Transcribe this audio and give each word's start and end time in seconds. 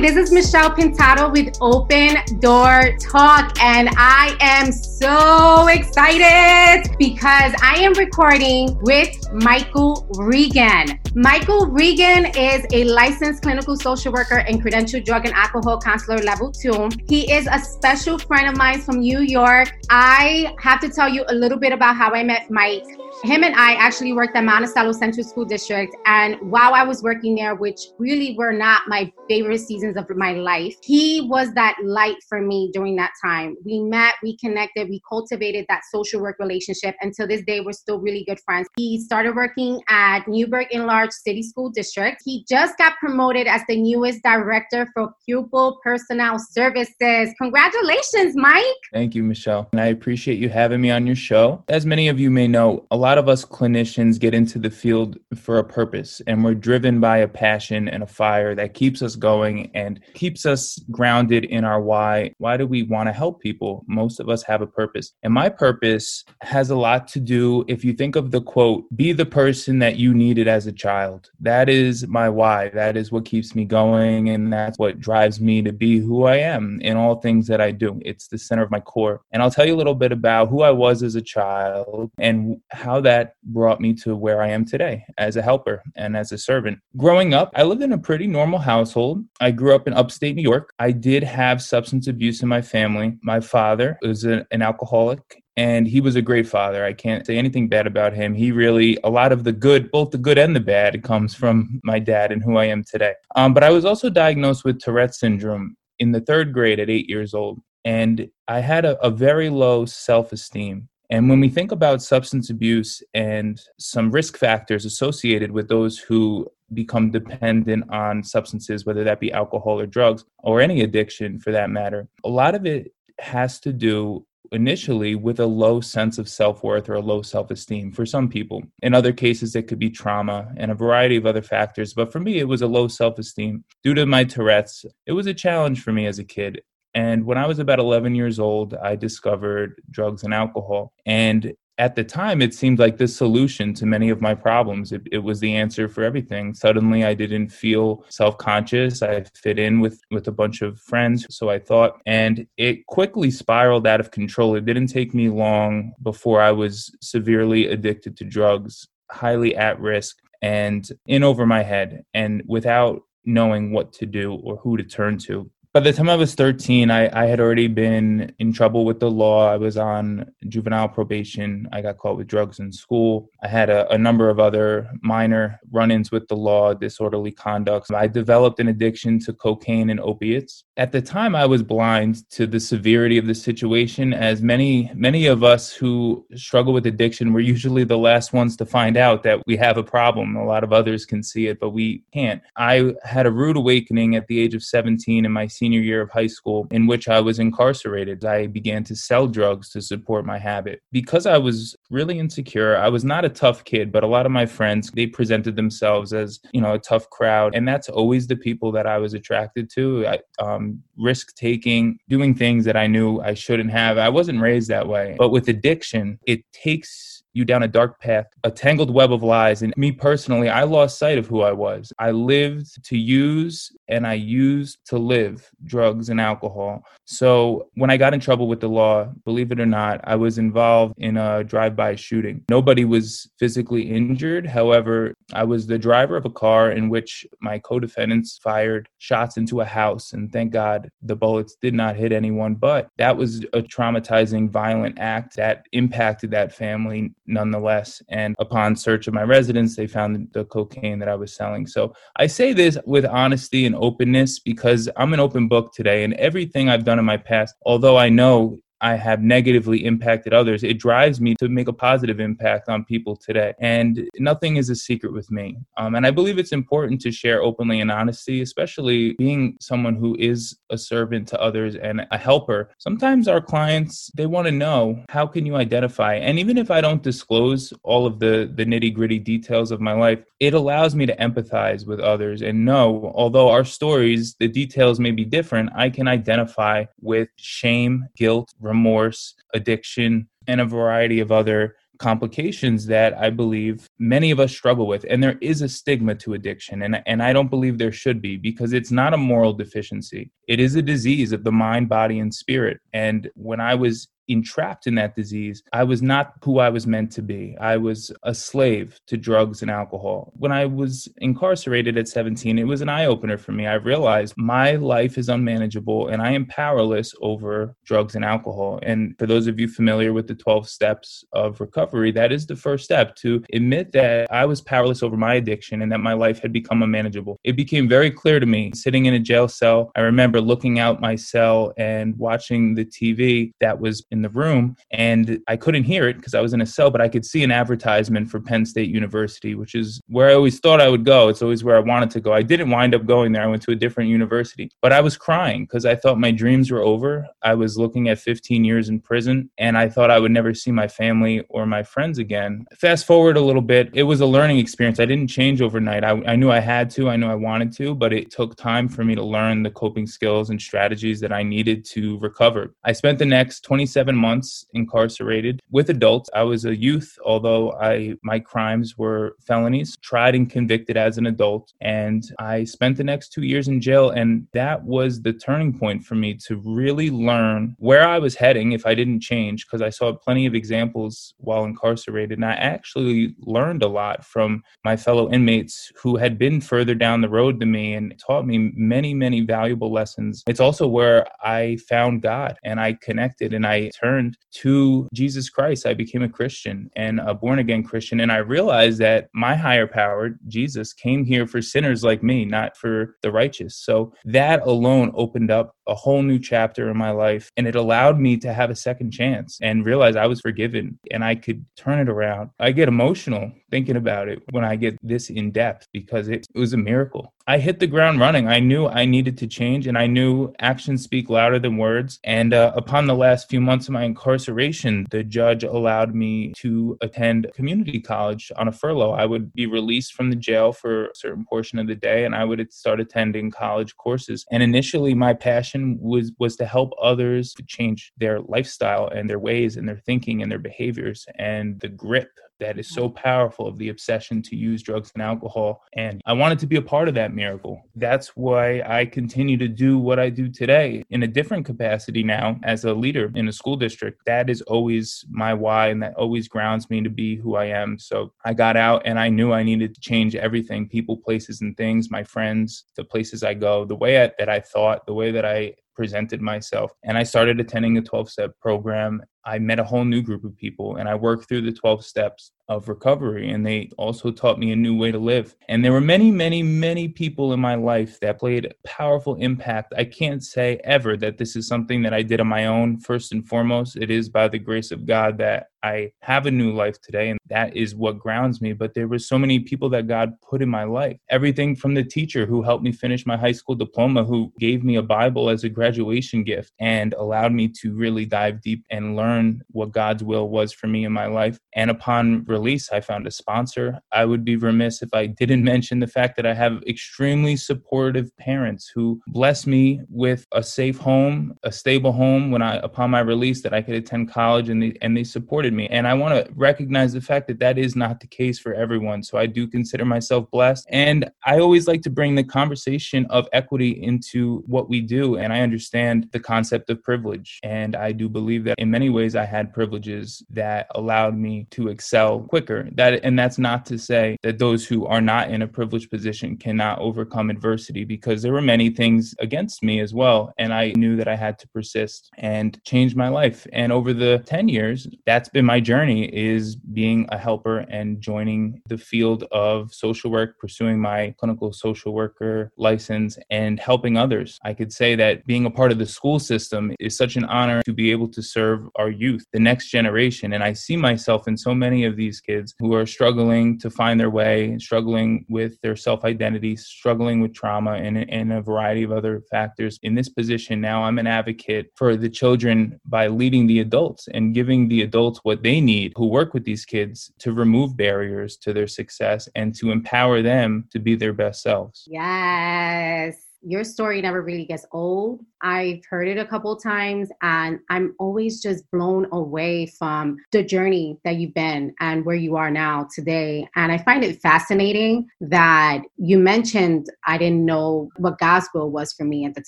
this 0.00 0.16
is 0.16 0.32
Michelle 0.32 0.70
Pintado 0.70 1.30
with 1.30 1.58
Open 1.60 2.16
Door 2.40 2.96
Talk, 2.98 3.52
and 3.60 3.90
I 3.98 4.34
am 4.40 4.72
so 4.72 5.66
excited 5.66 6.96
because 6.98 7.52
I 7.62 7.74
am 7.80 7.92
recording 7.92 8.78
with 8.80 9.14
Michael 9.30 10.06
Regan. 10.14 10.98
Michael 11.14 11.66
Regan 11.66 12.26
is 12.34 12.64
a 12.72 12.84
licensed 12.84 13.42
clinical 13.42 13.76
social 13.76 14.10
worker 14.10 14.38
and 14.38 14.62
credentialed 14.62 15.04
drug 15.04 15.26
and 15.26 15.34
alcohol 15.34 15.78
counselor 15.78 16.18
level 16.18 16.50
two. 16.50 16.88
He 17.06 17.30
is 17.30 17.46
a 17.52 17.58
special 17.58 18.18
friend 18.18 18.48
of 18.48 18.56
mine 18.56 18.80
from 18.80 19.00
New 19.00 19.20
York. 19.20 19.70
I 19.90 20.54
have 20.60 20.80
to 20.80 20.88
tell 20.88 21.10
you 21.10 21.26
a 21.28 21.34
little 21.34 21.58
bit 21.58 21.74
about 21.74 21.96
how 21.96 22.14
I 22.14 22.24
met 22.24 22.50
Mike 22.50 22.86
him 23.22 23.44
and 23.44 23.54
I 23.54 23.74
actually 23.74 24.12
worked 24.12 24.34
at 24.36 24.44
Monticello 24.44 24.92
Central 24.92 25.24
School 25.24 25.44
District. 25.44 25.94
And 26.06 26.36
while 26.40 26.74
I 26.74 26.84
was 26.84 27.02
working 27.02 27.34
there, 27.34 27.54
which 27.54 27.80
really 27.98 28.34
were 28.36 28.52
not 28.52 28.82
my 28.88 29.12
favorite 29.28 29.58
seasons 29.58 29.96
of 29.96 30.08
my 30.16 30.32
life, 30.32 30.74
he 30.82 31.26
was 31.28 31.52
that 31.54 31.76
light 31.82 32.16
for 32.28 32.40
me 32.40 32.70
during 32.72 32.96
that 32.96 33.12
time. 33.22 33.56
We 33.64 33.80
met, 33.80 34.14
we 34.22 34.36
connected, 34.38 34.88
we 34.88 35.00
cultivated 35.08 35.66
that 35.68 35.82
social 35.92 36.20
work 36.20 36.36
relationship. 36.38 36.96
And 37.00 37.12
to 37.14 37.26
this 37.26 37.42
day, 37.46 37.60
we're 37.60 37.72
still 37.72 37.98
really 37.98 38.24
good 38.26 38.40
friends. 38.40 38.68
He 38.76 39.00
started 39.00 39.36
working 39.36 39.80
at 39.88 40.26
Newburgh 40.26 40.68
Enlarged 40.70 41.12
City 41.12 41.42
School 41.42 41.70
District. 41.70 42.20
He 42.24 42.44
just 42.48 42.78
got 42.78 42.96
promoted 42.98 43.46
as 43.46 43.62
the 43.68 43.76
newest 43.76 44.22
director 44.22 44.88
for 44.94 45.12
pupil 45.26 45.78
personnel 45.82 46.38
services. 46.38 47.34
Congratulations, 47.38 48.34
Mike. 48.34 48.64
Thank 48.92 49.14
you, 49.14 49.22
Michelle. 49.22 49.68
And 49.72 49.80
I 49.80 49.86
appreciate 49.86 50.38
you 50.38 50.48
having 50.48 50.80
me 50.80 50.90
on 50.90 51.06
your 51.06 51.16
show. 51.16 51.62
As 51.68 51.84
many 51.84 52.08
of 52.08 52.18
you 52.18 52.30
may 52.30 52.48
know, 52.48 52.86
a 52.90 52.96
lot 52.96 53.09
lot 53.10 53.18
of 53.18 53.28
us 53.28 53.44
clinicians 53.44 54.20
get 54.20 54.34
into 54.34 54.56
the 54.56 54.70
field 54.70 55.18
for 55.34 55.58
a 55.58 55.64
purpose 55.64 56.22
and 56.28 56.44
we're 56.44 56.54
driven 56.54 57.00
by 57.00 57.16
a 57.18 57.26
passion 57.26 57.88
and 57.88 58.04
a 58.04 58.06
fire 58.06 58.54
that 58.54 58.72
keeps 58.72 59.02
us 59.02 59.16
going 59.16 59.68
and 59.74 59.98
keeps 60.14 60.46
us 60.46 60.78
grounded 60.92 61.44
in 61.46 61.64
our 61.64 61.80
why. 61.80 62.32
Why 62.38 62.56
do 62.56 62.68
we 62.68 62.84
want 62.84 63.08
to 63.08 63.12
help 63.12 63.40
people? 63.40 63.84
Most 63.88 64.20
of 64.20 64.28
us 64.28 64.44
have 64.44 64.62
a 64.62 64.66
purpose. 64.68 65.12
And 65.24 65.34
my 65.34 65.48
purpose 65.48 66.24
has 66.42 66.70
a 66.70 66.76
lot 66.76 67.08
to 67.08 67.18
do, 67.18 67.64
if 67.66 67.84
you 67.84 67.94
think 67.94 68.14
of 68.14 68.30
the 68.30 68.42
quote, 68.42 68.84
be 68.94 69.12
the 69.12 69.26
person 69.26 69.80
that 69.80 69.96
you 69.96 70.14
needed 70.14 70.46
as 70.46 70.68
a 70.68 70.72
child. 70.72 71.32
That 71.40 71.68
is 71.68 72.06
my 72.06 72.28
why. 72.28 72.68
That 72.68 72.96
is 72.96 73.10
what 73.10 73.24
keeps 73.24 73.56
me 73.56 73.64
going. 73.64 74.28
And 74.28 74.52
that's 74.52 74.78
what 74.78 75.00
drives 75.00 75.40
me 75.40 75.62
to 75.62 75.72
be 75.72 75.98
who 75.98 76.26
I 76.26 76.36
am 76.36 76.80
in 76.80 76.96
all 76.96 77.16
things 77.16 77.48
that 77.48 77.60
I 77.60 77.72
do. 77.72 78.00
It's 78.04 78.28
the 78.28 78.38
center 78.38 78.62
of 78.62 78.70
my 78.70 78.78
core. 78.78 79.22
And 79.32 79.42
I'll 79.42 79.50
tell 79.50 79.66
you 79.66 79.74
a 79.74 79.82
little 79.82 79.96
bit 79.96 80.12
about 80.12 80.48
who 80.48 80.62
I 80.62 80.70
was 80.70 81.02
as 81.02 81.16
a 81.16 81.22
child 81.22 82.12
and 82.16 82.60
how 82.70 82.99
that 83.00 83.34
brought 83.44 83.80
me 83.80 83.94
to 83.94 84.16
where 84.16 84.42
I 84.42 84.48
am 84.48 84.64
today 84.64 85.04
as 85.18 85.36
a 85.36 85.42
helper 85.42 85.82
and 85.96 86.16
as 86.16 86.32
a 86.32 86.38
servant. 86.38 86.78
Growing 86.96 87.34
up, 87.34 87.50
I 87.54 87.62
lived 87.62 87.82
in 87.82 87.92
a 87.92 87.98
pretty 87.98 88.26
normal 88.26 88.58
household. 88.58 89.24
I 89.40 89.50
grew 89.50 89.74
up 89.74 89.86
in 89.86 89.94
upstate 89.94 90.36
New 90.36 90.42
York. 90.42 90.72
I 90.78 90.92
did 90.92 91.22
have 91.22 91.62
substance 91.62 92.06
abuse 92.06 92.42
in 92.42 92.48
my 92.48 92.62
family. 92.62 93.18
My 93.22 93.40
father 93.40 93.98
was 94.02 94.24
an, 94.24 94.46
alcoholic 94.60 95.42
and 95.56 95.86
he 95.86 96.00
was 96.00 96.16
a 96.16 96.22
great 96.22 96.46
father. 96.46 96.84
I 96.84 96.92
can't 96.92 97.26
say 97.26 97.36
anything 97.36 97.68
bad 97.68 97.86
about 97.86 98.12
him. 98.12 98.34
He 98.34 98.52
really, 98.52 98.98
a 99.04 99.10
lot 99.10 99.32
of 99.32 99.44
the 99.44 99.52
good, 99.52 99.90
both 99.90 100.10
the 100.10 100.18
good 100.18 100.38
and 100.38 100.54
the 100.54 100.60
bad, 100.60 101.02
comes 101.02 101.34
from 101.34 101.80
my 101.84 101.98
dad 101.98 102.32
and 102.32 102.42
who 102.42 102.56
I 102.56 102.66
am 102.66 102.84
today. 102.84 103.14
Um, 103.36 103.52
but 103.52 103.64
I 103.64 103.70
was 103.70 103.84
also 103.84 104.10
diagnosed 104.10 104.64
with 104.64 104.80
Tourette 104.80 105.14
syndrome 105.14 105.76
in 105.98 106.12
the 106.12 106.20
third 106.20 106.52
grade 106.52 106.80
at 106.80 106.90
eight 106.90 107.08
years 107.08 107.34
old. 107.34 107.60
And 107.84 108.28
I 108.48 108.60
had 108.60 108.84
a, 108.84 108.98
a 109.04 109.10
very 109.10 109.50
low 109.50 109.84
self 109.86 110.32
esteem. 110.32 110.88
And 111.10 111.28
when 111.28 111.40
we 111.40 111.48
think 111.48 111.72
about 111.72 112.02
substance 112.02 112.50
abuse 112.50 113.02
and 113.14 113.60
some 113.78 114.12
risk 114.12 114.36
factors 114.36 114.84
associated 114.84 115.50
with 115.50 115.68
those 115.68 115.98
who 115.98 116.46
become 116.72 117.10
dependent 117.10 117.90
on 117.90 118.22
substances, 118.22 118.86
whether 118.86 119.02
that 119.02 119.18
be 119.18 119.32
alcohol 119.32 119.80
or 119.80 119.86
drugs 119.86 120.24
or 120.38 120.60
any 120.60 120.82
addiction 120.82 121.40
for 121.40 121.50
that 121.50 121.68
matter, 121.68 122.08
a 122.24 122.28
lot 122.28 122.54
of 122.54 122.64
it 122.64 122.92
has 123.18 123.58
to 123.60 123.72
do 123.72 124.24
initially 124.52 125.14
with 125.14 125.38
a 125.40 125.46
low 125.46 125.80
sense 125.80 126.18
of 126.18 126.28
self 126.28 126.62
worth 126.62 126.88
or 126.88 126.94
a 126.94 127.00
low 127.00 127.22
self 127.22 127.50
esteem 127.50 127.92
for 127.92 128.06
some 128.06 128.28
people. 128.28 128.62
In 128.82 128.94
other 128.94 129.12
cases, 129.12 129.54
it 129.56 129.68
could 129.68 129.78
be 129.78 129.90
trauma 129.90 130.52
and 130.56 130.70
a 130.70 130.74
variety 130.74 131.16
of 131.16 131.26
other 131.26 131.42
factors. 131.42 131.94
But 131.94 132.12
for 132.12 132.20
me, 132.20 132.38
it 132.38 132.48
was 132.48 132.62
a 132.62 132.66
low 132.66 132.88
self 132.88 133.18
esteem. 133.18 133.64
Due 133.82 133.94
to 133.94 134.06
my 134.06 134.24
Tourette's, 134.24 134.84
it 135.06 135.12
was 135.12 135.26
a 135.26 135.34
challenge 135.34 135.82
for 135.82 135.92
me 135.92 136.06
as 136.06 136.18
a 136.18 136.24
kid. 136.24 136.62
And 136.94 137.24
when 137.24 137.38
I 137.38 137.46
was 137.46 137.58
about 137.58 137.78
11 137.78 138.14
years 138.14 138.38
old, 138.38 138.74
I 138.74 138.96
discovered 138.96 139.80
drugs 139.90 140.24
and 140.24 140.34
alcohol. 140.34 140.92
And 141.06 141.54
at 141.80 141.94
the 141.94 142.04
time, 142.04 142.42
it 142.42 142.52
seemed 142.52 142.78
like 142.78 142.98
the 142.98 143.08
solution 143.08 143.72
to 143.72 143.86
many 143.86 144.10
of 144.10 144.20
my 144.20 144.34
problems. 144.34 144.92
It, 144.92 145.00
it 145.10 145.18
was 145.18 145.40
the 145.40 145.56
answer 145.56 145.88
for 145.88 146.04
everything. 146.04 146.52
Suddenly, 146.52 147.04
I 147.06 147.14
didn't 147.14 147.48
feel 147.48 148.04
self 148.10 148.36
conscious. 148.36 149.02
I 149.02 149.24
fit 149.34 149.58
in 149.58 149.80
with, 149.80 149.98
with 150.10 150.28
a 150.28 150.32
bunch 150.32 150.60
of 150.60 150.78
friends, 150.78 151.26
so 151.30 151.48
I 151.48 151.58
thought. 151.58 152.02
And 152.04 152.46
it 152.58 152.84
quickly 152.86 153.30
spiraled 153.30 153.86
out 153.86 153.98
of 153.98 154.10
control. 154.10 154.56
It 154.56 154.66
didn't 154.66 154.88
take 154.88 155.14
me 155.14 155.30
long 155.30 155.94
before 156.02 156.42
I 156.42 156.52
was 156.52 156.94
severely 157.00 157.68
addicted 157.68 158.14
to 158.18 158.24
drugs, 158.24 158.86
highly 159.10 159.56
at 159.56 159.80
risk, 159.80 160.18
and 160.42 160.86
in 161.06 161.22
over 161.22 161.46
my 161.46 161.62
head, 161.62 162.04
and 162.12 162.42
without 162.46 163.02
knowing 163.24 163.72
what 163.72 163.92
to 163.94 164.06
do 164.06 164.34
or 164.34 164.56
who 164.56 164.76
to 164.76 164.84
turn 164.84 165.16
to 165.16 165.50
by 165.72 165.78
the 165.78 165.92
time 165.92 166.10
I 166.10 166.16
was 166.16 166.34
13, 166.34 166.90
I, 166.90 167.08
I 167.16 167.26
had 167.26 167.38
already 167.38 167.68
been 167.68 168.34
in 168.40 168.52
trouble 168.52 168.84
with 168.84 168.98
the 168.98 169.10
law. 169.10 169.48
I 169.52 169.56
was 169.56 169.76
on 169.76 170.28
juvenile 170.48 170.88
probation. 170.88 171.68
I 171.70 171.80
got 171.80 171.98
caught 171.98 172.16
with 172.16 172.26
drugs 172.26 172.58
in 172.58 172.72
school. 172.72 173.30
I 173.44 173.46
had 173.46 173.70
a, 173.70 173.88
a 173.92 173.96
number 173.96 174.28
of 174.28 174.40
other 174.40 174.90
minor 175.02 175.60
run 175.70 175.92
ins 175.92 176.10
with 176.10 176.26
the 176.26 176.34
law, 176.34 176.74
disorderly 176.74 177.30
conduct. 177.30 177.92
I 177.92 178.08
developed 178.08 178.58
an 178.58 178.66
addiction 178.66 179.20
to 179.20 179.32
cocaine 179.32 179.90
and 179.90 180.00
opiates. 180.00 180.64
At 180.76 180.90
the 180.90 181.00
time, 181.00 181.36
I 181.36 181.46
was 181.46 181.62
blind 181.62 182.28
to 182.30 182.48
the 182.48 182.58
severity 182.58 183.16
of 183.16 183.26
the 183.26 183.34
situation, 183.34 184.12
as 184.12 184.42
many, 184.42 184.90
many 184.94 185.26
of 185.26 185.44
us 185.44 185.72
who 185.72 186.26
struggle 186.34 186.72
with 186.72 186.86
addiction, 186.86 187.32
we're 187.32 187.40
usually 187.40 187.84
the 187.84 187.98
last 187.98 188.32
ones 188.32 188.56
to 188.56 188.66
find 188.66 188.96
out 188.96 189.22
that 189.22 189.40
we 189.46 189.56
have 189.56 189.76
a 189.76 189.84
problem. 189.84 190.34
A 190.34 190.44
lot 190.44 190.64
of 190.64 190.72
others 190.72 191.06
can 191.06 191.22
see 191.22 191.46
it, 191.46 191.60
but 191.60 191.70
we 191.70 192.02
can't. 192.12 192.42
I 192.56 192.94
had 193.04 193.26
a 193.26 193.30
rude 193.30 193.56
awakening 193.56 194.16
at 194.16 194.26
the 194.26 194.40
age 194.40 194.54
of 194.54 194.64
17 194.64 195.24
in 195.24 195.30
my 195.30 195.46
senior 195.60 195.80
year 195.80 196.00
of 196.00 196.10
high 196.10 196.26
school 196.38 196.66
in 196.70 196.86
which 196.86 197.06
I 197.08 197.20
was 197.20 197.38
incarcerated. 197.38 198.24
I 198.24 198.46
began 198.46 198.82
to 198.84 198.96
sell 198.96 199.26
drugs 199.26 199.68
to 199.70 199.80
support 199.82 200.24
my 200.24 200.38
habit. 200.38 200.80
Because 200.90 201.26
I 201.26 201.38
was 201.38 201.76
really 201.90 202.18
insecure, 202.18 202.76
I 202.76 202.88
was 202.88 203.04
not 203.04 203.24
a 203.24 203.28
tough 203.28 203.64
kid, 203.64 203.92
but 203.92 204.02
a 204.02 204.06
lot 204.16 204.26
of 204.26 204.32
my 204.32 204.46
friends, 204.46 204.90
they 204.90 205.06
presented 205.06 205.54
themselves 205.56 206.12
as, 206.12 206.40
you 206.52 206.60
know, 206.60 206.74
a 206.74 206.78
tough 206.78 207.08
crowd. 207.10 207.54
And 207.54 207.68
that's 207.68 207.88
always 207.88 208.26
the 208.26 208.36
people 208.36 208.72
that 208.72 208.86
I 208.86 208.98
was 208.98 209.12
attracted 209.14 209.70
to. 209.76 210.18
Um, 210.38 210.82
risk 210.96 211.34
taking, 211.34 211.98
doing 212.08 212.34
things 212.34 212.64
that 212.64 212.76
I 212.76 212.86
knew 212.86 213.20
I 213.20 213.34
shouldn't 213.34 213.70
have. 213.70 213.98
I 213.98 214.08
wasn't 214.08 214.40
raised 214.40 214.68
that 214.68 214.88
way. 214.88 215.16
But 215.18 215.30
with 215.30 215.48
addiction, 215.48 216.18
it 216.26 216.40
takes 216.52 217.19
you 217.32 217.44
down 217.44 217.62
a 217.62 217.68
dark 217.68 218.00
path, 218.00 218.26
a 218.44 218.50
tangled 218.50 218.92
web 218.92 219.12
of 219.12 219.22
lies. 219.22 219.62
And 219.62 219.72
me 219.76 219.92
personally, 219.92 220.48
I 220.48 220.64
lost 220.64 220.98
sight 220.98 221.18
of 221.18 221.26
who 221.26 221.42
I 221.42 221.52
was. 221.52 221.92
I 221.98 222.10
lived 222.10 222.82
to 222.84 222.98
use 222.98 223.70
and 223.88 224.06
I 224.06 224.14
used 224.14 224.78
to 224.86 224.98
live 224.98 225.48
drugs 225.64 226.08
and 226.08 226.20
alcohol. 226.20 226.84
So 227.04 227.68
when 227.74 227.90
I 227.90 227.96
got 227.96 228.14
in 228.14 228.20
trouble 228.20 228.48
with 228.48 228.60
the 228.60 228.68
law, 228.68 229.12
believe 229.24 229.52
it 229.52 229.60
or 229.60 229.66
not, 229.66 230.00
I 230.04 230.16
was 230.16 230.38
involved 230.38 230.94
in 230.98 231.16
a 231.16 231.44
drive 231.44 231.76
by 231.76 231.94
shooting. 231.96 232.44
Nobody 232.48 232.84
was 232.84 233.30
physically 233.38 233.90
injured. 233.90 234.46
However, 234.46 235.14
I 235.32 235.44
was 235.44 235.66
the 235.66 235.78
driver 235.78 236.16
of 236.16 236.24
a 236.24 236.30
car 236.30 236.72
in 236.72 236.88
which 236.88 237.26
my 237.40 237.58
co 237.58 237.78
defendants 237.78 238.38
fired 238.42 238.88
shots 238.98 239.36
into 239.36 239.60
a 239.60 239.64
house. 239.64 240.12
And 240.12 240.32
thank 240.32 240.52
God 240.52 240.90
the 241.02 241.16
bullets 241.16 241.56
did 241.60 241.74
not 241.74 241.96
hit 241.96 242.12
anyone. 242.12 242.54
But 242.54 242.90
that 242.98 243.16
was 243.16 243.44
a 243.52 243.62
traumatizing, 243.62 244.50
violent 244.50 244.98
act 244.98 245.36
that 245.36 245.66
impacted 245.72 246.30
that 246.32 246.54
family 246.54 247.12
nonetheless. 247.26 248.02
And 248.08 248.36
upon 248.38 248.76
search 248.76 249.06
of 249.06 249.14
my 249.14 249.22
residence, 249.22 249.76
they 249.76 249.86
found 249.86 250.28
the 250.32 250.44
cocaine 250.44 250.98
that 250.98 251.08
I 251.08 251.14
was 251.14 251.34
selling. 251.34 251.66
So 251.66 251.94
I 252.16 252.26
say 252.26 252.52
this 252.52 252.78
with 252.84 253.04
honesty 253.04 253.66
and 253.66 253.76
openness 253.76 254.38
because 254.38 254.88
I'm 254.96 255.14
an 255.14 255.20
open 255.20 255.48
book 255.48 255.72
today, 255.72 256.04
and 256.04 256.14
everything 256.14 256.68
I've 256.68 256.84
done 256.84 256.98
in 256.98 257.04
my 257.04 257.16
past, 257.16 257.54
although 257.64 257.96
I 257.96 258.08
know 258.08 258.58
I 258.80 258.96
have 258.96 259.22
negatively 259.22 259.84
impacted 259.84 260.32
others, 260.32 260.62
it 260.62 260.78
drives 260.78 261.20
me 261.20 261.34
to 261.36 261.48
make 261.48 261.68
a 261.68 261.72
positive 261.72 262.20
impact 262.20 262.68
on 262.68 262.84
people 262.84 263.16
today. 263.16 263.54
And 263.60 264.08
nothing 264.18 264.56
is 264.56 264.70
a 264.70 264.74
secret 264.74 265.12
with 265.12 265.30
me. 265.30 265.58
Um, 265.76 265.94
and 265.94 266.06
I 266.06 266.10
believe 266.10 266.38
it's 266.38 266.52
important 266.52 267.00
to 267.02 267.12
share 267.12 267.42
openly 267.42 267.80
and 267.80 267.90
honesty, 267.90 268.42
especially 268.42 269.12
being 269.14 269.56
someone 269.60 269.96
who 269.96 270.16
is 270.18 270.56
a 270.70 270.78
servant 270.78 271.28
to 271.28 271.40
others 271.40 271.76
and 271.76 272.06
a 272.10 272.18
helper. 272.18 272.70
Sometimes 272.78 273.28
our 273.28 273.40
clients, 273.40 274.10
they 274.14 274.26
want 274.26 274.46
to 274.46 274.52
know 274.52 275.02
how 275.08 275.26
can 275.26 275.46
you 275.46 275.56
identify? 275.56 276.14
And 276.14 276.38
even 276.38 276.56
if 276.58 276.70
I 276.70 276.80
don't 276.80 277.02
disclose 277.02 277.72
all 277.82 278.06
of 278.06 278.18
the, 278.18 278.50
the 278.54 278.64
nitty 278.64 278.94
gritty 278.94 279.18
details 279.18 279.70
of 279.70 279.80
my 279.80 279.92
life, 279.92 280.20
it 280.38 280.54
allows 280.54 280.94
me 280.94 281.06
to 281.06 281.16
empathize 281.16 281.86
with 281.86 282.00
others 282.00 282.42
and 282.42 282.64
know, 282.64 283.12
although 283.14 283.50
our 283.50 283.64
stories, 283.64 284.34
the 284.38 284.48
details 284.48 284.98
may 284.98 285.10
be 285.10 285.24
different, 285.24 285.70
I 285.74 285.90
can 285.90 286.08
identify 286.08 286.84
with 287.00 287.28
shame, 287.36 288.06
guilt, 288.16 288.52
remorse, 288.70 289.34
addiction, 289.52 290.28
and 290.46 290.60
a 290.60 290.64
variety 290.64 291.20
of 291.20 291.30
other 291.30 291.76
complications 292.00 292.86
that 292.86 293.12
I 293.16 293.28
believe 293.28 293.86
many 293.98 294.30
of 294.30 294.40
us 294.40 294.50
struggle 294.50 294.86
with. 294.86 295.04
And 295.08 295.22
there 295.22 295.38
is 295.42 295.60
a 295.60 295.68
stigma 295.68 296.14
to 296.16 296.32
addiction. 296.32 296.82
And, 296.82 297.02
and 297.06 297.22
I 297.22 297.34
don't 297.34 297.50
believe 297.50 297.76
there 297.76 297.92
should 297.92 298.22
be 298.22 298.38
because 298.38 298.72
it's 298.72 298.90
not 298.90 299.12
a 299.12 299.18
moral 299.18 299.52
deficiency. 299.52 300.30
It 300.48 300.60
is 300.60 300.74
a 300.74 300.82
disease 300.82 301.30
of 301.32 301.44
the 301.44 301.52
mind, 301.52 301.90
body, 301.90 302.18
and 302.18 302.34
spirit. 302.34 302.78
And 302.94 303.30
when 303.34 303.60
I 303.60 303.74
was 303.74 304.08
entrapped 304.30 304.86
in 304.86 304.94
that 304.96 305.14
disease, 305.16 305.62
I 305.72 305.84
was 305.84 306.02
not 306.02 306.34
who 306.44 306.58
I 306.58 306.68
was 306.68 306.86
meant 306.86 307.12
to 307.12 307.22
be. 307.22 307.56
I 307.60 307.76
was 307.76 308.12
a 308.22 308.34
slave 308.34 308.98
to 309.06 309.16
drugs 309.16 309.62
and 309.62 309.70
alcohol. 309.70 310.32
When 310.36 310.52
I 310.52 310.66
was 310.66 311.08
incarcerated 311.18 311.98
at 311.98 312.08
17, 312.08 312.58
it 312.58 312.64
was 312.64 312.80
an 312.80 312.88
eye 312.88 313.06
opener 313.06 313.38
for 313.38 313.52
me. 313.52 313.66
I 313.66 313.74
realized 313.74 314.34
my 314.36 314.72
life 314.72 315.18
is 315.18 315.28
unmanageable 315.28 316.08
and 316.08 316.22
I 316.22 316.32
am 316.32 316.46
powerless 316.46 317.14
over 317.20 317.74
drugs 317.84 318.14
and 318.14 318.24
alcohol. 318.24 318.80
And 318.82 319.14
for 319.18 319.26
those 319.26 319.46
of 319.46 319.58
you 319.58 319.68
familiar 319.68 320.12
with 320.12 320.26
the 320.26 320.34
12 320.34 320.68
steps 320.68 321.24
of 321.32 321.60
recovery, 321.60 322.12
that 322.12 322.32
is 322.32 322.46
the 322.46 322.56
first 322.56 322.84
step 322.84 323.16
to 323.16 323.42
admit 323.52 323.92
that 323.92 324.30
I 324.30 324.44
was 324.46 324.60
powerless 324.60 325.02
over 325.02 325.16
my 325.16 325.34
addiction 325.34 325.82
and 325.82 325.90
that 325.92 326.00
my 326.00 326.12
life 326.12 326.40
had 326.40 326.52
become 326.52 326.82
unmanageable. 326.82 327.38
It 327.44 327.56
became 327.56 327.88
very 327.88 328.10
clear 328.10 328.40
to 328.40 328.46
me 328.46 328.72
sitting 328.74 329.06
in 329.06 329.14
a 329.14 329.18
jail 329.18 329.48
cell. 329.48 329.90
I 329.96 330.00
remember 330.00 330.40
looking 330.40 330.78
out 330.78 331.00
my 331.00 331.16
cell 331.16 331.72
and 331.76 332.16
watching 332.18 332.74
the 332.74 332.84
TV 332.84 333.52
that 333.60 333.80
was 333.80 334.04
in 334.10 334.19
the 334.22 334.28
room 334.28 334.76
and 334.90 335.40
I 335.48 335.56
couldn't 335.56 335.84
hear 335.84 336.08
it 336.08 336.16
because 336.16 336.34
I 336.34 336.40
was 336.40 336.52
in 336.52 336.60
a 336.60 336.66
cell, 336.66 336.90
but 336.90 337.00
I 337.00 337.08
could 337.08 337.24
see 337.24 337.42
an 337.42 337.50
advertisement 337.50 338.30
for 338.30 338.40
Penn 338.40 338.64
State 338.64 338.90
University, 338.90 339.54
which 339.54 339.74
is 339.74 340.00
where 340.08 340.30
I 340.30 340.34
always 340.34 340.60
thought 340.60 340.80
I 340.80 340.88
would 340.88 341.04
go. 341.04 341.28
It's 341.28 341.42
always 341.42 341.64
where 341.64 341.76
I 341.76 341.80
wanted 341.80 342.10
to 342.10 342.20
go. 342.20 342.32
I 342.32 342.42
didn't 342.42 342.70
wind 342.70 342.94
up 342.94 343.06
going 343.06 343.32
there. 343.32 343.42
I 343.42 343.46
went 343.46 343.62
to 343.62 343.72
a 343.72 343.76
different 343.76 344.10
university, 344.10 344.70
but 344.80 344.92
I 344.92 345.00
was 345.00 345.16
crying 345.16 345.64
because 345.64 345.84
I 345.84 345.96
thought 345.96 346.18
my 346.18 346.30
dreams 346.30 346.70
were 346.70 346.82
over. 346.82 347.26
I 347.42 347.54
was 347.54 347.78
looking 347.78 348.08
at 348.08 348.18
15 348.18 348.64
years 348.64 348.88
in 348.88 349.00
prison 349.00 349.50
and 349.58 349.76
I 349.76 349.88
thought 349.88 350.10
I 350.10 350.18
would 350.18 350.32
never 350.32 350.54
see 350.54 350.70
my 350.70 350.88
family 350.88 351.44
or 351.48 351.66
my 351.66 351.82
friends 351.82 352.18
again. 352.18 352.66
Fast 352.78 353.06
forward 353.06 353.36
a 353.36 353.40
little 353.40 353.62
bit, 353.62 353.90
it 353.92 354.04
was 354.04 354.20
a 354.20 354.26
learning 354.26 354.58
experience. 354.58 355.00
I 355.00 355.06
didn't 355.06 355.28
change 355.28 355.62
overnight. 355.62 356.04
I, 356.04 356.10
I 356.26 356.36
knew 356.36 356.50
I 356.50 356.60
had 356.60 356.90
to, 356.90 357.08
I 357.08 357.16
knew 357.16 357.26
I 357.26 357.34
wanted 357.34 357.72
to, 357.76 357.94
but 357.94 358.12
it 358.12 358.30
took 358.30 358.56
time 358.56 358.88
for 358.88 359.04
me 359.04 359.14
to 359.14 359.22
learn 359.22 359.62
the 359.62 359.70
coping 359.70 360.06
skills 360.06 360.50
and 360.50 360.60
strategies 360.60 361.20
that 361.20 361.32
I 361.32 361.42
needed 361.42 361.84
to 361.86 362.18
recover. 362.18 362.74
I 362.84 362.92
spent 362.92 363.18
the 363.18 363.26
next 363.26 363.60
27 363.60 364.09
seven 364.10 364.20
months 364.20 364.66
incarcerated 364.74 365.60
with 365.70 365.88
adults. 365.88 366.28
I 366.34 366.42
was 366.42 366.64
a 366.64 366.74
youth, 366.74 367.16
although 367.24 367.72
I 367.74 368.14
my 368.24 368.40
crimes 368.40 368.98
were 368.98 369.36
felonies, 369.46 369.96
tried 370.02 370.34
and 370.34 370.50
convicted 370.50 370.96
as 370.96 371.16
an 371.16 371.26
adult. 371.26 371.72
And 371.80 372.24
I 372.40 372.64
spent 372.64 372.96
the 372.96 373.04
next 373.04 373.32
two 373.32 373.42
years 373.42 373.68
in 373.68 373.80
jail. 373.80 374.10
And 374.10 374.48
that 374.52 374.82
was 374.82 375.22
the 375.22 375.32
turning 375.32 375.78
point 375.78 376.02
for 376.02 376.16
me 376.16 376.34
to 376.46 376.56
really 376.56 377.10
learn 377.10 377.76
where 377.78 378.06
I 378.08 378.18
was 378.18 378.34
heading 378.34 378.72
if 378.72 378.84
I 378.84 378.94
didn't 378.94 379.20
change, 379.20 379.66
because 379.66 379.82
I 379.82 379.90
saw 379.90 380.12
plenty 380.12 380.46
of 380.46 380.54
examples 380.56 381.34
while 381.38 381.64
incarcerated. 381.64 382.38
And 382.38 382.44
I 382.44 382.54
actually 382.54 383.36
learned 383.38 383.82
a 383.84 383.88
lot 383.88 384.24
from 384.24 384.62
my 384.84 384.96
fellow 384.96 385.30
inmates 385.30 385.92
who 386.02 386.16
had 386.16 386.36
been 386.36 386.60
further 386.60 386.96
down 386.96 387.20
the 387.20 387.28
road 387.28 387.60
than 387.60 387.70
me 387.70 387.94
and 387.94 388.14
taught 388.18 388.44
me 388.44 388.72
many, 388.74 389.14
many 389.14 389.42
valuable 389.42 389.92
lessons. 389.92 390.42
It's 390.48 390.60
also 390.60 390.88
where 390.88 391.26
I 391.44 391.76
found 391.88 392.22
God 392.22 392.56
and 392.64 392.80
I 392.80 392.94
connected 392.94 393.54
and 393.54 393.64
I 393.66 393.89
turned 393.92 394.36
to 394.56 395.08
Jesus 395.12 395.48
Christ. 395.48 395.86
I 395.86 395.94
became 395.94 396.22
a 396.22 396.28
Christian 396.28 396.90
and 396.96 397.20
a 397.20 397.34
born 397.34 397.58
again 397.58 397.82
Christian. 397.82 398.20
And 398.20 398.32
I 398.32 398.38
realized 398.38 398.98
that 399.00 399.28
my 399.34 399.54
higher 399.54 399.86
power, 399.86 400.30
Jesus, 400.48 400.92
came 400.92 401.24
here 401.24 401.46
for 401.46 401.62
sinners 401.62 402.02
like 402.02 402.22
me, 402.22 402.44
not 402.44 402.76
for 402.76 403.16
the 403.22 403.32
righteous. 403.32 403.76
So 403.76 404.12
that 404.24 404.62
alone 404.62 405.12
opened 405.14 405.50
up 405.50 405.74
a 405.90 405.94
whole 405.94 406.22
new 406.22 406.38
chapter 406.38 406.88
in 406.90 406.96
my 406.96 407.10
life. 407.10 407.50
And 407.56 407.66
it 407.66 407.74
allowed 407.74 408.18
me 408.18 408.36
to 408.38 408.52
have 408.52 408.70
a 408.70 408.76
second 408.76 409.10
chance 409.10 409.58
and 409.60 409.84
realize 409.84 410.16
I 410.16 410.26
was 410.26 410.40
forgiven 410.40 410.98
and 411.10 411.24
I 411.24 411.34
could 411.34 411.64
turn 411.76 411.98
it 411.98 412.08
around. 412.08 412.50
I 412.58 412.72
get 412.72 412.88
emotional 412.88 413.52
thinking 413.70 413.96
about 413.96 414.28
it 414.28 414.42
when 414.50 414.64
I 414.64 414.76
get 414.76 414.96
this 415.02 415.30
in 415.30 415.50
depth 415.50 415.88
because 415.92 416.28
it, 416.28 416.46
it 416.54 416.58
was 416.58 416.72
a 416.72 416.76
miracle. 416.76 417.32
I 417.46 417.58
hit 417.58 417.80
the 417.80 417.86
ground 417.88 418.20
running. 418.20 418.46
I 418.46 418.60
knew 418.60 418.86
I 418.86 419.04
needed 419.04 419.36
to 419.38 419.46
change 419.48 419.88
and 419.88 419.98
I 419.98 420.06
knew 420.06 420.52
actions 420.60 421.02
speak 421.02 421.28
louder 421.28 421.58
than 421.58 421.78
words. 421.78 422.20
And 422.22 422.54
uh, 422.54 422.72
upon 422.76 423.06
the 423.06 423.14
last 423.14 423.48
few 423.48 423.60
months 423.60 423.88
of 423.88 423.92
my 423.92 424.04
incarceration, 424.04 425.06
the 425.10 425.24
judge 425.24 425.64
allowed 425.64 426.14
me 426.14 426.52
to 426.58 426.96
attend 427.00 427.50
community 427.54 428.00
college 428.00 428.52
on 428.56 428.68
a 428.68 428.72
furlough. 428.72 429.12
I 429.12 429.26
would 429.26 429.52
be 429.52 429.66
released 429.66 430.14
from 430.14 430.30
the 430.30 430.36
jail 430.36 430.72
for 430.72 431.06
a 431.06 431.14
certain 431.16 431.44
portion 431.44 431.80
of 431.80 431.88
the 431.88 431.96
day 431.96 432.24
and 432.24 432.36
I 432.36 432.44
would 432.44 432.72
start 432.72 433.00
attending 433.00 433.50
college 433.50 433.96
courses. 433.96 434.44
And 434.52 434.62
initially 434.62 435.14
my 435.14 435.34
passion 435.34 435.79
was 436.00 436.32
was 436.38 436.56
to 436.56 436.66
help 436.66 436.92
others 437.00 437.52
to 437.54 437.62
change 437.64 438.12
their 438.18 438.40
lifestyle 438.40 439.08
and 439.08 439.28
their 439.28 439.38
ways 439.38 439.76
and 439.76 439.88
their 439.88 440.02
thinking 440.06 440.42
and 440.42 440.50
their 440.50 440.58
behaviors 440.58 441.26
and 441.36 441.80
the 441.80 441.88
grip 441.88 442.30
that 442.60 442.78
is 442.78 442.88
so 442.88 443.08
mm-hmm. 443.08 443.16
powerful 443.16 443.66
of 443.66 443.78
the 443.78 443.88
obsession 443.88 444.42
to 444.42 444.56
use 444.56 444.82
drugs 444.82 445.10
and 445.14 445.22
alcohol. 445.22 445.82
And 445.94 446.20
I 446.26 446.32
wanted 446.32 446.58
to 446.60 446.66
be 446.66 446.76
a 446.76 446.82
part 446.82 447.08
of 447.08 447.14
that 447.14 447.34
miracle. 447.34 447.82
That's 447.96 448.28
why 448.36 448.82
I 448.82 449.06
continue 449.06 449.56
to 449.58 449.68
do 449.68 449.98
what 449.98 450.18
I 450.18 450.30
do 450.30 450.48
today 450.48 451.02
in 451.10 451.22
a 451.22 451.26
different 451.26 451.66
capacity 451.66 452.22
now 452.22 452.58
as 452.62 452.84
a 452.84 452.94
leader 452.94 453.32
in 453.34 453.48
a 453.48 453.52
school 453.52 453.76
district. 453.76 454.22
That 454.26 454.48
is 454.48 454.62
always 454.62 455.24
my 455.30 455.54
why, 455.54 455.88
and 455.88 456.02
that 456.02 456.14
always 456.14 456.48
grounds 456.48 456.88
me 456.90 457.02
to 457.02 457.10
be 457.10 457.36
who 457.36 457.56
I 457.56 457.66
am. 457.66 457.98
So 457.98 458.32
I 458.44 458.54
got 458.54 458.76
out 458.76 459.02
and 459.04 459.18
I 459.18 459.28
knew 459.28 459.52
I 459.52 459.62
needed 459.62 459.94
to 459.94 460.00
change 460.00 460.34
everything 460.34 460.88
people, 460.88 461.16
places, 461.16 461.60
and 461.60 461.76
things, 461.76 462.10
my 462.10 462.24
friends, 462.24 462.84
the 462.96 463.04
places 463.04 463.42
I 463.42 463.54
go, 463.54 463.84
the 463.84 463.96
way 463.96 464.22
I, 464.22 464.32
that 464.38 464.48
I 464.48 464.60
thought, 464.60 465.06
the 465.06 465.14
way 465.14 465.30
that 465.30 465.44
I 465.44 465.74
presented 466.00 466.40
myself. 466.40 466.92
And 467.04 467.18
I 467.18 467.24
started 467.24 467.60
attending 467.60 467.98
a 467.98 468.02
12 468.02 468.30
step 468.30 468.52
program. 468.60 469.22
I 469.44 469.58
met 469.58 469.78
a 469.78 469.84
whole 469.84 470.04
new 470.04 470.22
group 470.22 470.44
of 470.44 470.56
people 470.56 470.96
and 470.96 471.08
I 471.08 471.14
worked 471.14 471.48
through 471.48 471.62
the 471.62 471.72
12 471.72 472.04
steps 472.04 472.52
of 472.70 472.88
recovery. 472.88 473.50
And 473.50 473.66
they 473.66 473.90
also 473.98 474.30
taught 474.30 474.58
me 474.58 474.70
a 474.70 474.76
new 474.76 474.96
way 474.96 475.10
to 475.10 475.18
live. 475.18 475.56
And 475.68 475.84
there 475.84 475.92
were 475.92 476.00
many, 476.00 476.30
many, 476.30 476.62
many 476.62 477.08
people 477.08 477.52
in 477.52 477.58
my 477.58 477.74
life 477.74 478.20
that 478.20 478.38
played 478.38 478.64
a 478.66 478.88
powerful 478.88 479.34
impact. 479.34 479.92
I 479.96 480.04
can't 480.04 480.42
say 480.42 480.80
ever 480.84 481.16
that 481.16 481.36
this 481.36 481.56
is 481.56 481.66
something 481.66 482.00
that 482.02 482.14
I 482.14 482.22
did 482.22 482.40
on 482.40 482.46
my 482.46 482.66
own, 482.66 483.00
first 483.00 483.32
and 483.32 483.46
foremost. 483.46 483.96
It 483.96 484.10
is 484.10 484.28
by 484.28 484.46
the 484.46 484.58
grace 484.60 484.92
of 484.92 485.04
God 485.04 485.36
that 485.38 485.66
I 485.82 486.12
have 486.20 486.44
a 486.44 486.50
new 486.50 486.72
life 486.72 487.00
today, 487.00 487.30
and 487.30 487.38
that 487.48 487.74
is 487.74 487.94
what 487.94 488.18
grounds 488.18 488.60
me. 488.60 488.74
But 488.74 488.92
there 488.92 489.08
were 489.08 489.18
so 489.18 489.38
many 489.38 489.60
people 489.60 489.88
that 489.90 490.06
God 490.06 490.34
put 490.42 490.60
in 490.60 490.68
my 490.68 490.84
life. 490.84 491.16
Everything 491.30 491.74
from 491.74 491.94
the 491.94 492.04
teacher 492.04 492.44
who 492.44 492.62
helped 492.62 492.84
me 492.84 492.92
finish 492.92 493.24
my 493.24 493.36
high 493.36 493.52
school 493.52 493.74
diploma, 493.74 494.22
who 494.22 494.52
gave 494.60 494.84
me 494.84 494.96
a 494.96 495.02
Bible 495.02 495.48
as 495.48 495.64
a 495.64 495.70
graduation 495.70 496.44
gift 496.44 496.74
and 496.78 497.14
allowed 497.14 497.52
me 497.52 497.66
to 497.80 497.94
really 497.94 498.26
dive 498.26 498.60
deep 498.60 498.84
and 498.90 499.16
learn 499.16 499.29
what 499.70 499.92
God's 499.92 500.22
will 500.22 500.48
was 500.48 500.72
for 500.72 500.86
me 500.86 501.04
in 501.04 501.12
my 501.12 501.26
life. 501.26 501.58
And 501.74 501.90
upon 501.90 502.44
release, 502.44 502.90
I 502.90 503.00
found 503.00 503.26
a 503.26 503.30
sponsor. 503.30 504.00
I 504.12 504.24
would 504.24 504.44
be 504.44 504.56
remiss 504.56 505.02
if 505.02 505.12
I 505.12 505.26
didn't 505.26 505.64
mention 505.72 506.00
the 506.00 506.06
fact 506.06 506.36
that 506.36 506.46
I 506.46 506.54
have 506.54 506.82
extremely 506.86 507.56
supportive 507.56 508.36
parents 508.36 508.90
who 508.94 509.20
bless 509.28 509.66
me 509.66 510.00
with 510.08 510.46
a 510.52 510.62
safe 510.62 510.98
home, 510.98 511.56
a 511.62 511.72
stable 511.72 512.12
home 512.12 512.50
when 512.50 512.62
I, 512.62 512.76
upon 512.76 513.10
my 513.10 513.20
release, 513.20 513.62
that 513.62 513.74
I 513.74 513.82
could 513.82 513.94
attend 513.94 514.30
college 514.30 514.68
and 514.68 514.82
they, 514.82 514.96
and 515.02 515.16
they 515.16 515.24
supported 515.24 515.72
me. 515.72 515.86
And 515.88 516.06
I 516.06 516.14
want 516.14 516.34
to 516.34 516.52
recognize 516.54 517.12
the 517.12 517.20
fact 517.20 517.46
that 517.48 517.60
that 517.60 517.78
is 517.78 517.96
not 517.96 518.20
the 518.20 518.26
case 518.26 518.58
for 518.58 518.74
everyone. 518.74 519.22
So 519.22 519.38
I 519.38 519.46
do 519.46 519.66
consider 519.66 520.04
myself 520.04 520.50
blessed. 520.50 520.86
And 520.90 521.30
I 521.44 521.58
always 521.58 521.86
like 521.86 522.02
to 522.02 522.10
bring 522.10 522.34
the 522.34 522.44
conversation 522.44 523.26
of 523.26 523.48
equity 523.52 523.90
into 524.02 524.62
what 524.66 524.88
we 524.88 525.00
do. 525.00 525.36
And 525.36 525.52
I 525.52 525.60
understand 525.60 526.28
the 526.32 526.40
concept 526.40 526.90
of 526.90 527.02
privilege. 527.02 527.60
And 527.62 527.94
I 527.96 528.12
do 528.12 528.28
believe 528.28 528.64
that 528.64 528.78
in 528.78 528.90
many 528.90 529.10
ways 529.10 529.19
I 529.36 529.44
had 529.44 529.72
privileges 529.72 530.42
that 530.50 530.86
allowed 530.94 531.36
me 531.36 531.66
to 531.72 531.88
excel 531.88 532.40
quicker. 532.40 532.88
That 532.92 533.24
and 533.24 533.38
that's 533.38 533.58
not 533.58 533.86
to 533.86 533.98
say 533.98 534.36
that 534.42 534.58
those 534.58 534.86
who 534.86 535.06
are 535.06 535.20
not 535.20 535.50
in 535.50 535.62
a 535.62 535.68
privileged 535.68 536.10
position 536.10 536.56
cannot 536.56 536.98
overcome 536.98 537.50
adversity 537.50 538.04
because 538.04 538.42
there 538.42 538.52
were 538.52 538.62
many 538.62 538.90
things 538.90 539.34
against 539.38 539.82
me 539.82 540.00
as 540.00 540.14
well. 540.14 540.52
And 540.58 540.72
I 540.72 540.92
knew 540.96 541.16
that 541.16 541.28
I 541.28 541.36
had 541.36 541.58
to 541.60 541.68
persist 541.68 542.30
and 542.38 542.82
change 542.84 543.14
my 543.14 543.28
life. 543.28 543.66
And 543.72 543.92
over 543.92 544.12
the 544.12 544.42
10 544.46 544.68
years, 544.68 545.08
that's 545.26 545.48
been 545.48 545.64
my 545.64 545.80
journey 545.80 546.24
is 546.34 546.76
being 546.76 547.26
a 547.30 547.38
helper 547.38 547.78
and 547.90 548.20
joining 548.20 548.80
the 548.86 548.98
field 548.98 549.44
of 549.52 549.92
social 549.92 550.30
work, 550.30 550.58
pursuing 550.58 551.00
my 551.00 551.34
clinical 551.38 551.72
social 551.72 552.12
worker 552.12 552.72
license 552.76 553.38
and 553.50 553.78
helping 553.80 554.16
others. 554.16 554.58
I 554.64 554.74
could 554.74 554.92
say 554.92 555.14
that 555.16 555.46
being 555.46 555.66
a 555.66 555.70
part 555.70 555.92
of 555.92 555.98
the 555.98 556.06
school 556.06 556.38
system 556.38 556.94
is 556.98 557.16
such 557.16 557.36
an 557.36 557.44
honor 557.44 557.82
to 557.82 557.92
be 557.92 558.10
able 558.10 558.28
to 558.28 558.42
serve 558.42 558.88
our 558.96 559.09
youth, 559.10 559.44
the 559.52 559.60
next 559.60 559.90
generation. 559.90 560.52
And 560.52 560.62
I 560.62 560.72
see 560.72 560.96
myself 560.96 561.48
in 561.48 561.56
so 561.56 561.74
many 561.74 562.04
of 562.04 562.16
these 562.16 562.40
kids 562.40 562.74
who 562.78 562.94
are 562.94 563.06
struggling 563.06 563.78
to 563.80 563.90
find 563.90 564.18
their 564.18 564.30
way, 564.30 564.78
struggling 564.78 565.44
with 565.48 565.80
their 565.82 565.96
self 565.96 566.24
identity, 566.24 566.76
struggling 566.76 567.40
with 567.40 567.54
trauma, 567.54 567.92
and, 567.92 568.18
and 568.30 568.52
a 568.52 568.62
variety 568.62 569.02
of 569.02 569.12
other 569.12 569.42
factors. 569.50 569.98
In 570.02 570.14
this 570.14 570.28
position 570.28 570.80
now, 570.80 571.02
I'm 571.04 571.18
an 571.18 571.26
advocate 571.26 571.90
for 571.96 572.16
the 572.16 572.30
children 572.30 573.00
by 573.04 573.26
leading 573.28 573.66
the 573.66 573.80
adults 573.80 574.28
and 574.28 574.54
giving 574.54 574.88
the 574.88 575.02
adults 575.02 575.40
what 575.42 575.62
they 575.62 575.80
need 575.80 576.12
who 576.16 576.26
work 576.26 576.54
with 576.54 576.64
these 576.64 576.84
kids 576.84 577.32
to 577.40 577.52
remove 577.52 577.96
barriers 577.96 578.56
to 578.58 578.72
their 578.72 578.86
success 578.86 579.48
and 579.54 579.74
to 579.76 579.90
empower 579.90 580.42
them 580.42 580.88
to 580.92 580.98
be 580.98 581.14
their 581.14 581.32
best 581.32 581.62
selves. 581.62 582.04
Yes. 582.06 583.49
Your 583.62 583.84
story 583.84 584.20
never 584.22 584.42
really 584.42 584.64
gets 584.64 584.86
old. 584.92 585.40
I've 585.62 586.04
heard 586.08 586.28
it 586.28 586.38
a 586.38 586.46
couple 586.46 586.74
times 586.76 587.28
and 587.42 587.78
I'm 587.90 588.14
always 588.18 588.62
just 588.62 588.90
blown 588.90 589.26
away 589.32 589.86
from 589.86 590.38
the 590.52 590.62
journey 590.62 591.18
that 591.24 591.36
you've 591.36 591.54
been 591.54 591.94
and 592.00 592.24
where 592.24 592.36
you 592.36 592.56
are 592.56 592.70
now 592.70 593.08
today. 593.14 593.68
And 593.76 593.92
I 593.92 593.98
find 593.98 594.24
it 594.24 594.40
fascinating 594.40 595.28
that 595.40 596.02
you 596.16 596.38
mentioned 596.38 597.08
I 597.26 597.36
didn't 597.38 597.64
know 597.64 598.10
what 598.16 598.38
gospel 598.38 598.90
was 598.90 599.12
for 599.12 599.24
me 599.24 599.44
at 599.44 599.54
the 599.54 599.64